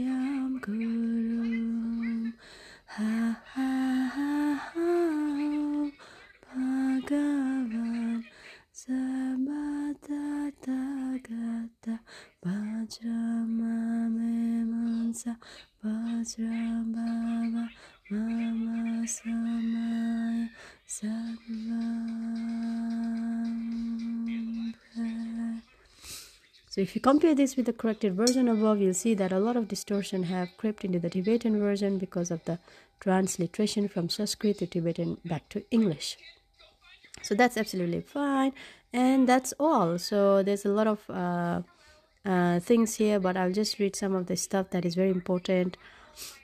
[20.87, 21.81] Sarvam
[26.71, 29.57] so if you compare this with the corrected version above, you'll see that a lot
[29.57, 32.59] of distortion have crept into the Tibetan version because of the
[33.01, 36.17] transliteration from Sanskrit to Tibetan back to English.
[37.23, 38.53] So that's absolutely fine,
[38.93, 39.99] and that's all.
[39.99, 41.63] So there's a lot of uh,
[42.25, 45.77] uh, things here, but I'll just read some of the stuff that is very important.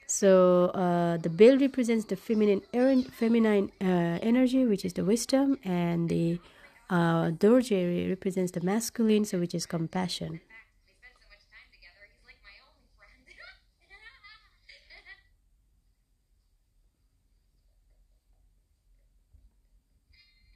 [0.07, 2.63] So uh, the bell represents the feminine
[3.11, 6.39] feminine uh, energy, which is the wisdom, and the
[6.91, 10.33] uh, dorje represents the masculine, so which is compassion.
[10.33, 12.05] We spend so much time together.
[12.07, 13.21] He's like my only friend.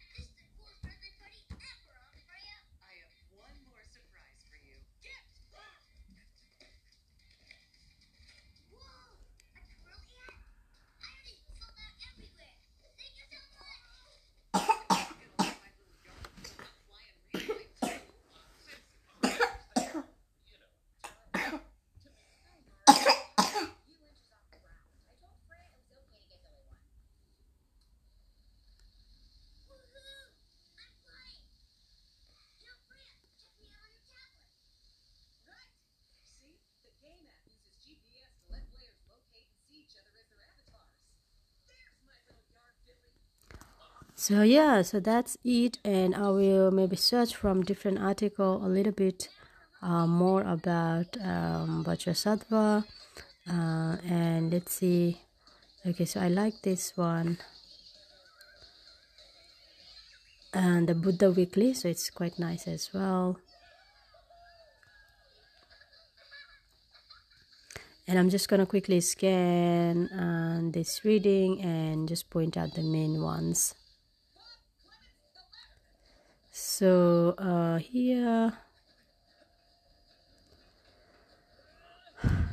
[0.01, 2.57] This is the coolest birthday party ever, huh, Freya?
[2.87, 4.77] I have one more surprise for you.
[8.71, 9.17] Whoa!
[9.57, 10.39] A twirly hat?
[11.03, 12.57] I already sold out everywhere.
[12.97, 13.97] Thank you so much.
[15.17, 16.31] You're gonna like my little yarn.
[16.87, 18.31] Flying really high too.
[23.87, 24.85] few inches off the ground.
[25.07, 26.79] I told Freya it was okay to get Billy one.
[29.71, 30.27] Woohoo!
[30.77, 31.43] I'm flying.
[32.61, 34.51] Yo, Freya, check me out on your tablet.
[35.47, 35.73] Right.
[36.27, 40.27] See, the game app uses GPS to let players locate and see each other as
[40.31, 40.95] their avatars.
[41.71, 43.15] There's my little yarn, Billy.
[44.21, 48.93] So yeah, so that's it, and I will maybe search from different article a little
[48.93, 49.31] bit
[49.81, 52.85] uh, more about um, Vajrasattva,
[53.49, 55.17] uh, and let's see.
[55.87, 57.39] Okay, so I like this one,
[60.53, 63.39] and the Buddha Weekly, so it's quite nice as well.
[68.07, 73.23] And I'm just gonna quickly scan uh, this reading and just point out the main
[73.23, 73.80] ones.
[76.81, 78.55] So uh, here,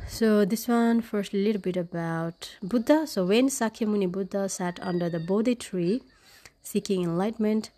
[0.10, 3.08] So this one first a little bit about Buddha.
[3.08, 6.02] So when Sakyamuni Buddha sat under the Bodhi tree
[6.62, 7.70] seeking enlightenment,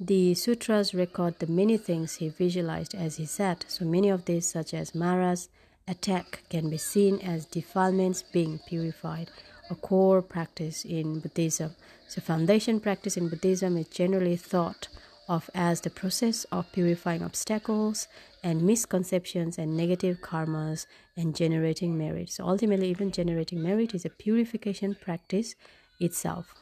[0.00, 3.64] the sutras record the many things he visualized as he sat.
[3.68, 5.50] So many of these, such as Mara's
[5.86, 9.30] attack, can be seen as defilements being purified,
[9.70, 11.76] a core practice in Buddhism.
[12.08, 14.88] So foundation practice in Buddhism is generally thought
[15.28, 18.08] of as the process of purifying obstacles
[18.42, 22.30] and misconceptions and negative karmas and generating merit.
[22.30, 25.54] So ultimately, even generating merit is a purification practice
[26.00, 26.54] itself.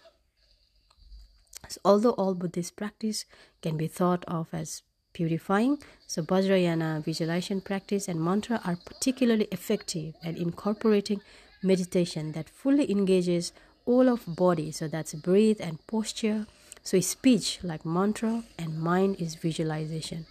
[1.68, 3.24] So although all Buddhist practice
[3.62, 4.82] can be thought of as
[5.12, 11.20] purifying, so Vajrayana visualization practice and mantra are particularly effective at incorporating
[11.62, 13.52] meditation that fully engages
[13.86, 14.70] all of body.
[14.70, 16.46] So that's breath and posture.
[16.82, 20.26] So speech like mantra and mind is visualization.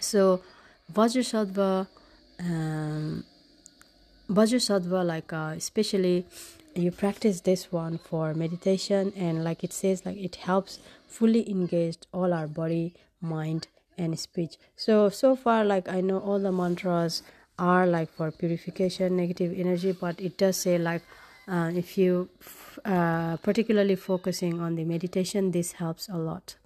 [0.00, 0.42] So
[0.92, 1.86] Vajrasattva,
[2.40, 3.24] um,
[4.30, 6.26] Vajrasattva, like uh, especially
[6.74, 11.98] you practice this one for meditation, and like it says, like it helps fully engage
[12.12, 14.56] all our body, mind, and speech.
[14.76, 17.22] So so far, like I know all the mantras
[17.58, 21.02] are like for purification, negative energy, but it does say like
[21.48, 22.28] uh, if you
[22.84, 26.56] uh, particularly focusing on the meditation, this helps a lot.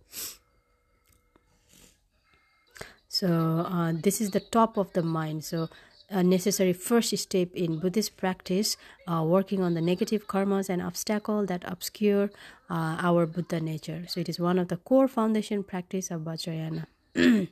[3.09, 5.45] So uh, this is the top of the mind.
[5.45, 5.69] So
[6.13, 11.47] a necessary first step in Buddhist practice, uh, working on the negative karmas and obstacle
[11.47, 12.31] that obscure
[12.71, 14.05] uh, our Buddha nature.
[14.09, 16.87] So it is one of the core foundation practice of Vajrayana.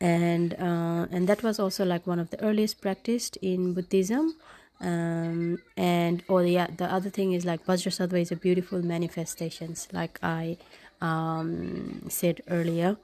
[0.00, 4.36] and uh, and that was also like one of the earliest practiced in Buddhism.
[4.80, 10.18] Um, and or yeah, the other thing is like Vajrasattva is a beautiful manifestations, like
[10.22, 10.56] I
[11.00, 12.96] um, said earlier.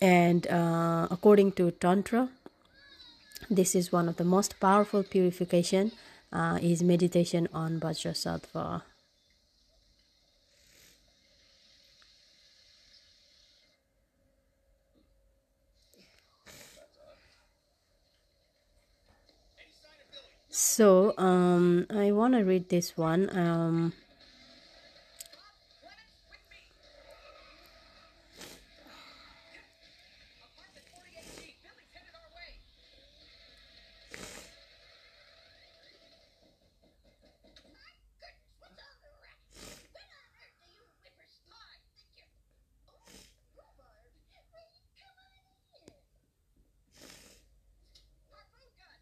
[0.00, 2.28] And uh, according to Tantra,
[3.48, 5.92] this is one of the most powerful purification
[6.32, 8.82] uh, is meditation on Vajrasattva.
[20.54, 23.30] So um, I want to read this one.
[23.36, 23.92] Um,
[30.44, 31.56] Apartment 48C.
[31.64, 32.60] Billy's headed our way.
[38.20, 39.46] Goodness, what's all the rush?
[39.92, 41.34] When on earth are you whippers?
[41.48, 41.76] Hi.
[41.96, 42.28] Thank you.
[43.56, 44.12] Rhubarb?
[44.52, 45.48] Wait, come on in.
[48.32, 49.00] Harpoon gun.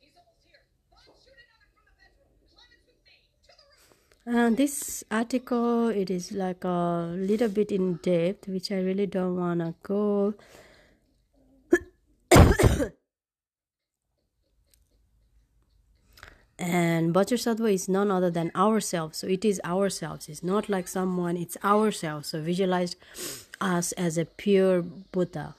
[0.00, 0.62] He's almost here.
[0.90, 2.30] Bob, shoot another from the bedroom.
[2.50, 3.16] Clemens with me.
[3.48, 3.94] To the roof.
[4.30, 9.36] Uh, this article it is like a little bit in depth which i really don't
[9.36, 10.34] want to go.
[16.60, 19.16] And Vajrasattva is none other than ourselves.
[19.18, 20.28] So it is ourselves.
[20.28, 22.28] It's not like someone it's ourselves.
[22.28, 22.96] So visualize
[23.62, 25.54] us as a pure buddha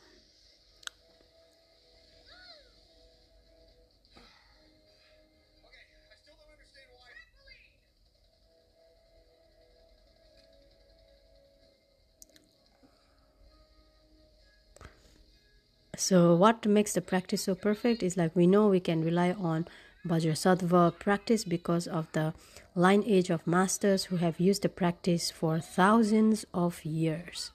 [16.11, 19.65] So, what makes the practice so perfect is like we know we can rely on
[20.05, 22.33] Vajrasattva practice because of the
[22.75, 27.51] lineage of masters who have used the practice for thousands of years,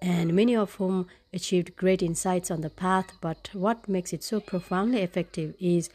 [0.00, 3.12] and many of whom achieved great insights on the path.
[3.20, 5.90] But what makes it so profoundly effective is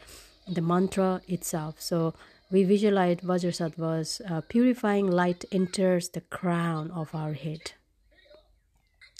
[0.46, 1.80] the mantra itself.
[1.80, 2.14] So,
[2.48, 7.72] we visualize Vajrasattva's uh, purifying light enters the crown of our head.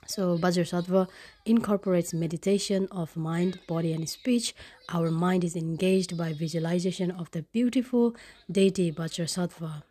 [0.07, 1.09] So Vajrasattva
[1.45, 4.55] incorporates meditation of mind, body, and speech.
[4.93, 8.15] Our mind is engaged by visualization of the beautiful
[8.51, 9.83] deity Vajrasattva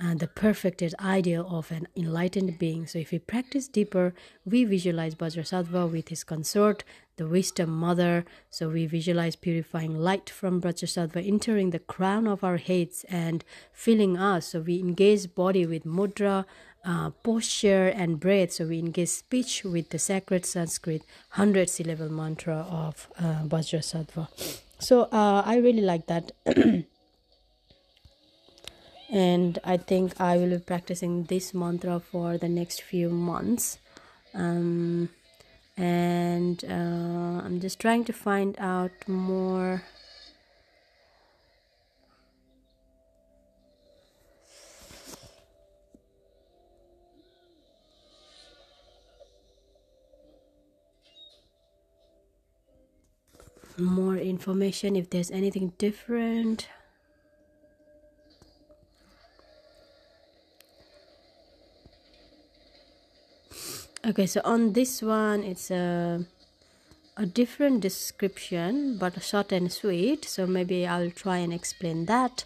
[0.00, 2.86] and the perfected ideal of an enlightened being.
[2.86, 4.14] So if we practice deeper,
[4.44, 6.84] we visualize Vajrasattva with his consort,
[7.16, 8.24] the wisdom mother.
[8.48, 14.16] So we visualize purifying light from Vajrasattva entering the crown of our heads and filling
[14.16, 14.48] us.
[14.48, 16.44] So we engage body with mudra,
[16.88, 18.52] uh, posture and breath.
[18.52, 21.02] So we engage speech with the sacred Sanskrit
[21.36, 24.28] 100 syllable mantra of uh, Vajrasattva.
[24.78, 26.32] So uh, I really like that.
[29.10, 33.78] and I think I will be practicing this mantra for the next few months.
[34.34, 35.10] Um,
[35.76, 39.82] and uh, I'm just trying to find out more.
[53.78, 56.68] More information if there's anything different.
[64.06, 66.24] Okay, so on this one, it's a
[67.18, 70.24] a different description, but short and sweet.
[70.24, 72.44] So maybe I'll try and explain that.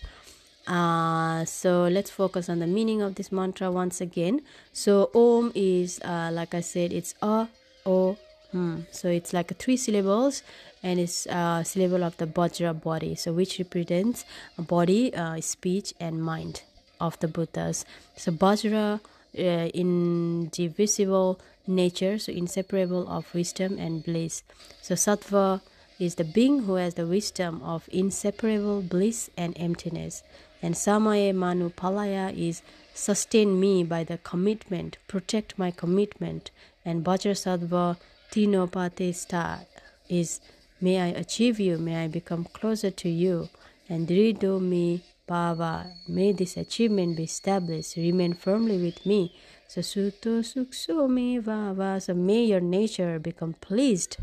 [0.67, 4.41] Uh, so let's focus on the meaning of this mantra once again.
[4.73, 7.49] So Om is, uh, like I said, it's a,
[7.85, 8.17] o,
[8.53, 8.81] hmm.
[8.91, 10.43] So it's like three syllables,
[10.83, 13.15] and it's a syllable of the Vajra body.
[13.15, 14.25] So which represents
[14.57, 16.63] body, uh, speech, and mind
[17.01, 17.85] of the Buddhas.
[18.17, 19.01] So Vajra,
[19.39, 24.43] uh, indivisible nature, so inseparable of wisdom and bliss.
[24.81, 25.61] So Sattva
[25.99, 30.23] is the being who has the wisdom of inseparable bliss and emptiness.
[30.61, 32.63] And Samaya Manu Palaya is
[32.95, 36.51] sustain me by the commitment, protect my commitment.
[36.85, 37.97] And Vajrasattva
[38.33, 39.61] Tinopate Sta
[40.09, 40.41] is
[40.81, 43.51] may I achieve you, may I become closer to you.
[43.91, 49.35] And Drido me Bhava, may this achievement be established, remain firmly with me.
[49.69, 54.17] So Suto Sukso me Vava, so may your nature become pleased.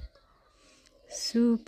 [1.11, 1.59] So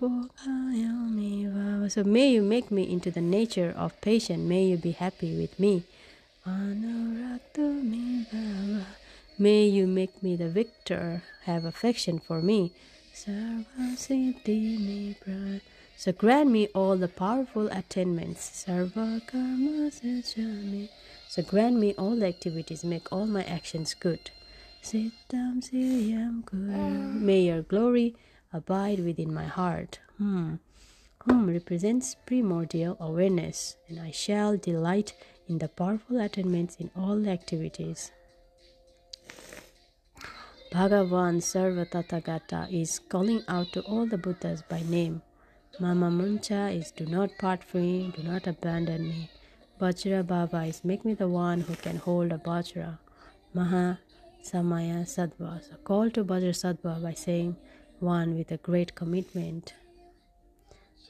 [2.06, 4.48] may you make me into the nature of patient.
[4.48, 5.84] May you be happy with me.
[6.46, 9.01] Anurakto me bhava.
[9.42, 12.74] May you make me the victor, have affection for me.
[13.16, 13.32] So
[16.16, 18.64] grant me all the powerful attainments.
[21.28, 24.30] So grant me all the activities, make all my actions good.
[26.54, 28.16] May your glory
[28.54, 30.02] abide within my heart.
[30.20, 30.58] Hmm.
[31.26, 35.14] Hum represents primordial awareness, and I shall delight
[35.48, 38.12] in the powerful attainments in all activities.
[40.72, 45.22] Bhagavan Sarvatathagata is calling out to all the Buddhas by name.
[45.82, 49.30] Mama Muncha is do not part from me, do not abandon me.
[49.82, 53.00] Vajra Baba is make me the one who can hold a Vajra.
[53.54, 54.00] Maha
[54.42, 55.62] Samaya Sattva.
[55.62, 57.58] So call to Vajra Sattva by saying
[58.00, 59.74] one with a great commitment.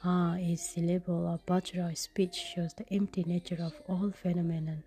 [0.03, 4.81] Ah is syllable of Vajra speech shows the empty nature of all phenomenon.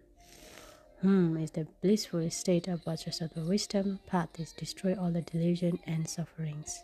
[1.05, 4.01] Hmm is the blissful state of Vajrasattva wisdom.
[4.07, 6.83] Path is destroy all the delusion and sufferings.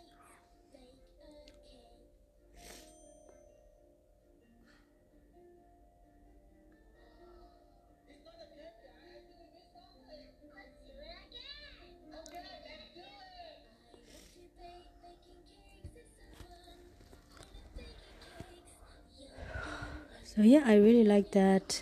[20.23, 21.81] So yeah, I really like that.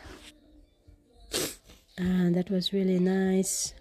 [2.00, 3.74] And that was really nice.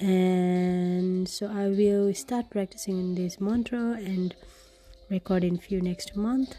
[0.00, 4.34] And so I will start practicing this mantra and
[5.08, 6.56] recording few next month.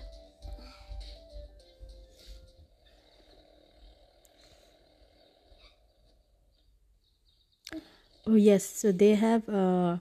[8.26, 9.98] Oh yes, so they have uh,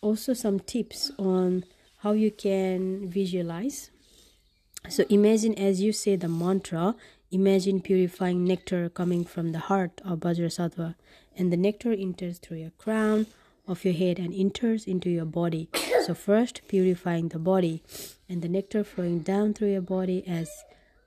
[0.00, 1.64] also some tips on
[1.98, 3.90] how you can visualize.
[4.88, 6.94] So imagine as you say the mantra,
[7.32, 10.94] imagine purifying nectar coming from the heart of Vajrasattva,
[11.36, 13.26] and the nectar enters through your crown
[13.66, 15.70] of your head and enters into your body.
[16.04, 17.82] So first purifying the body,
[18.28, 20.50] and the nectar flowing down through your body as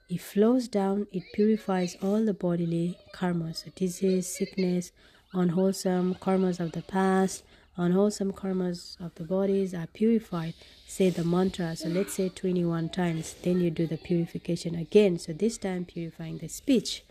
[0.09, 4.91] it flows down, it purifies all the bodily karmas, so disease, sickness,
[5.33, 7.43] unwholesome karmas of the past,
[7.77, 10.53] unwholesome karmas of the bodies are purified.
[10.87, 11.75] Say the mantra.
[11.75, 13.35] So let's say 21 times.
[13.41, 15.19] Then you do the purification again.
[15.19, 17.03] So this time purifying the speech,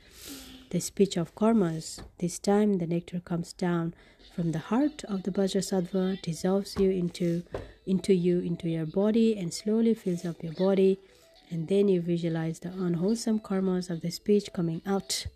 [0.70, 2.00] the speech of karmas.
[2.18, 3.94] This time the nectar comes down
[4.34, 7.44] from the heart of the Vajrasattva, dissolves you into
[7.86, 10.98] into you, into your body, and slowly fills up your body.
[11.50, 15.26] And then you visualize the unwholesome karmas of the speech coming out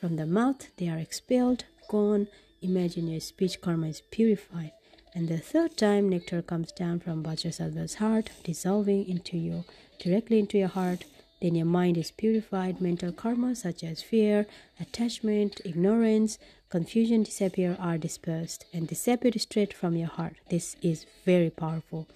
[0.00, 0.66] from the mouth.
[0.76, 2.28] They are expelled, gone.
[2.62, 4.72] Imagine your speech karma is purified.
[5.18, 9.64] And the third time, nectar comes down from Vajrasattva's heart, dissolving into you,
[9.98, 11.06] directly into your heart.
[11.42, 12.80] Then your mind is purified.
[12.80, 14.46] Mental karma such as fear,
[14.78, 16.38] attachment, ignorance,
[16.70, 20.36] confusion disappear are dispersed and disappear straight from your heart.
[20.50, 22.06] This is very powerful.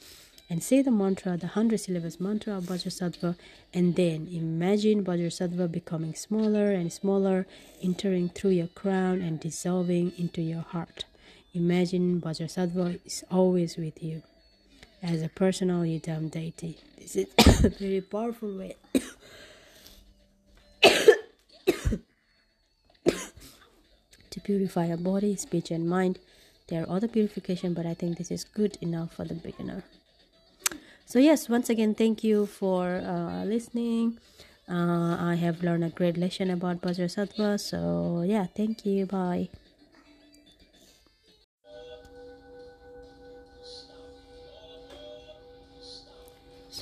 [0.48, 3.34] And say the mantra, the hundred syllables mantra of Vajrasattva,
[3.74, 7.48] and then imagine Vajrasattva becoming smaller and smaller,
[7.82, 11.04] entering through your crown and dissolving into your heart.
[11.54, 14.22] Imagine Bodhisattva is always with you
[15.02, 16.78] as a personal Yidam deity.
[16.98, 17.26] This is
[17.64, 18.76] a very powerful way
[24.30, 26.18] to purify our body, speech, and mind.
[26.68, 29.84] There are other purification, but I think this is good enough for the beginner.
[31.04, 34.18] So yes, once again, thank you for uh, listening.
[34.66, 37.60] Uh, I have learned a great lesson about Vajrasattva.
[37.60, 39.04] So yeah, thank you.
[39.04, 39.50] Bye.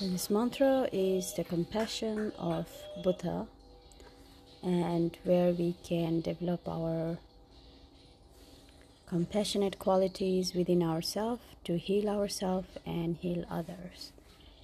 [0.01, 2.67] So, this mantra is the compassion of
[3.05, 3.47] Buddha,
[4.63, 7.19] and where we can develop our
[9.07, 14.13] compassionate qualities within ourselves to heal ourselves and heal others.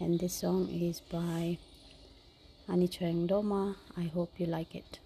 [0.00, 1.58] And this song is by
[2.66, 3.76] Ani Choyang Doma.
[3.94, 5.00] I hope you like it.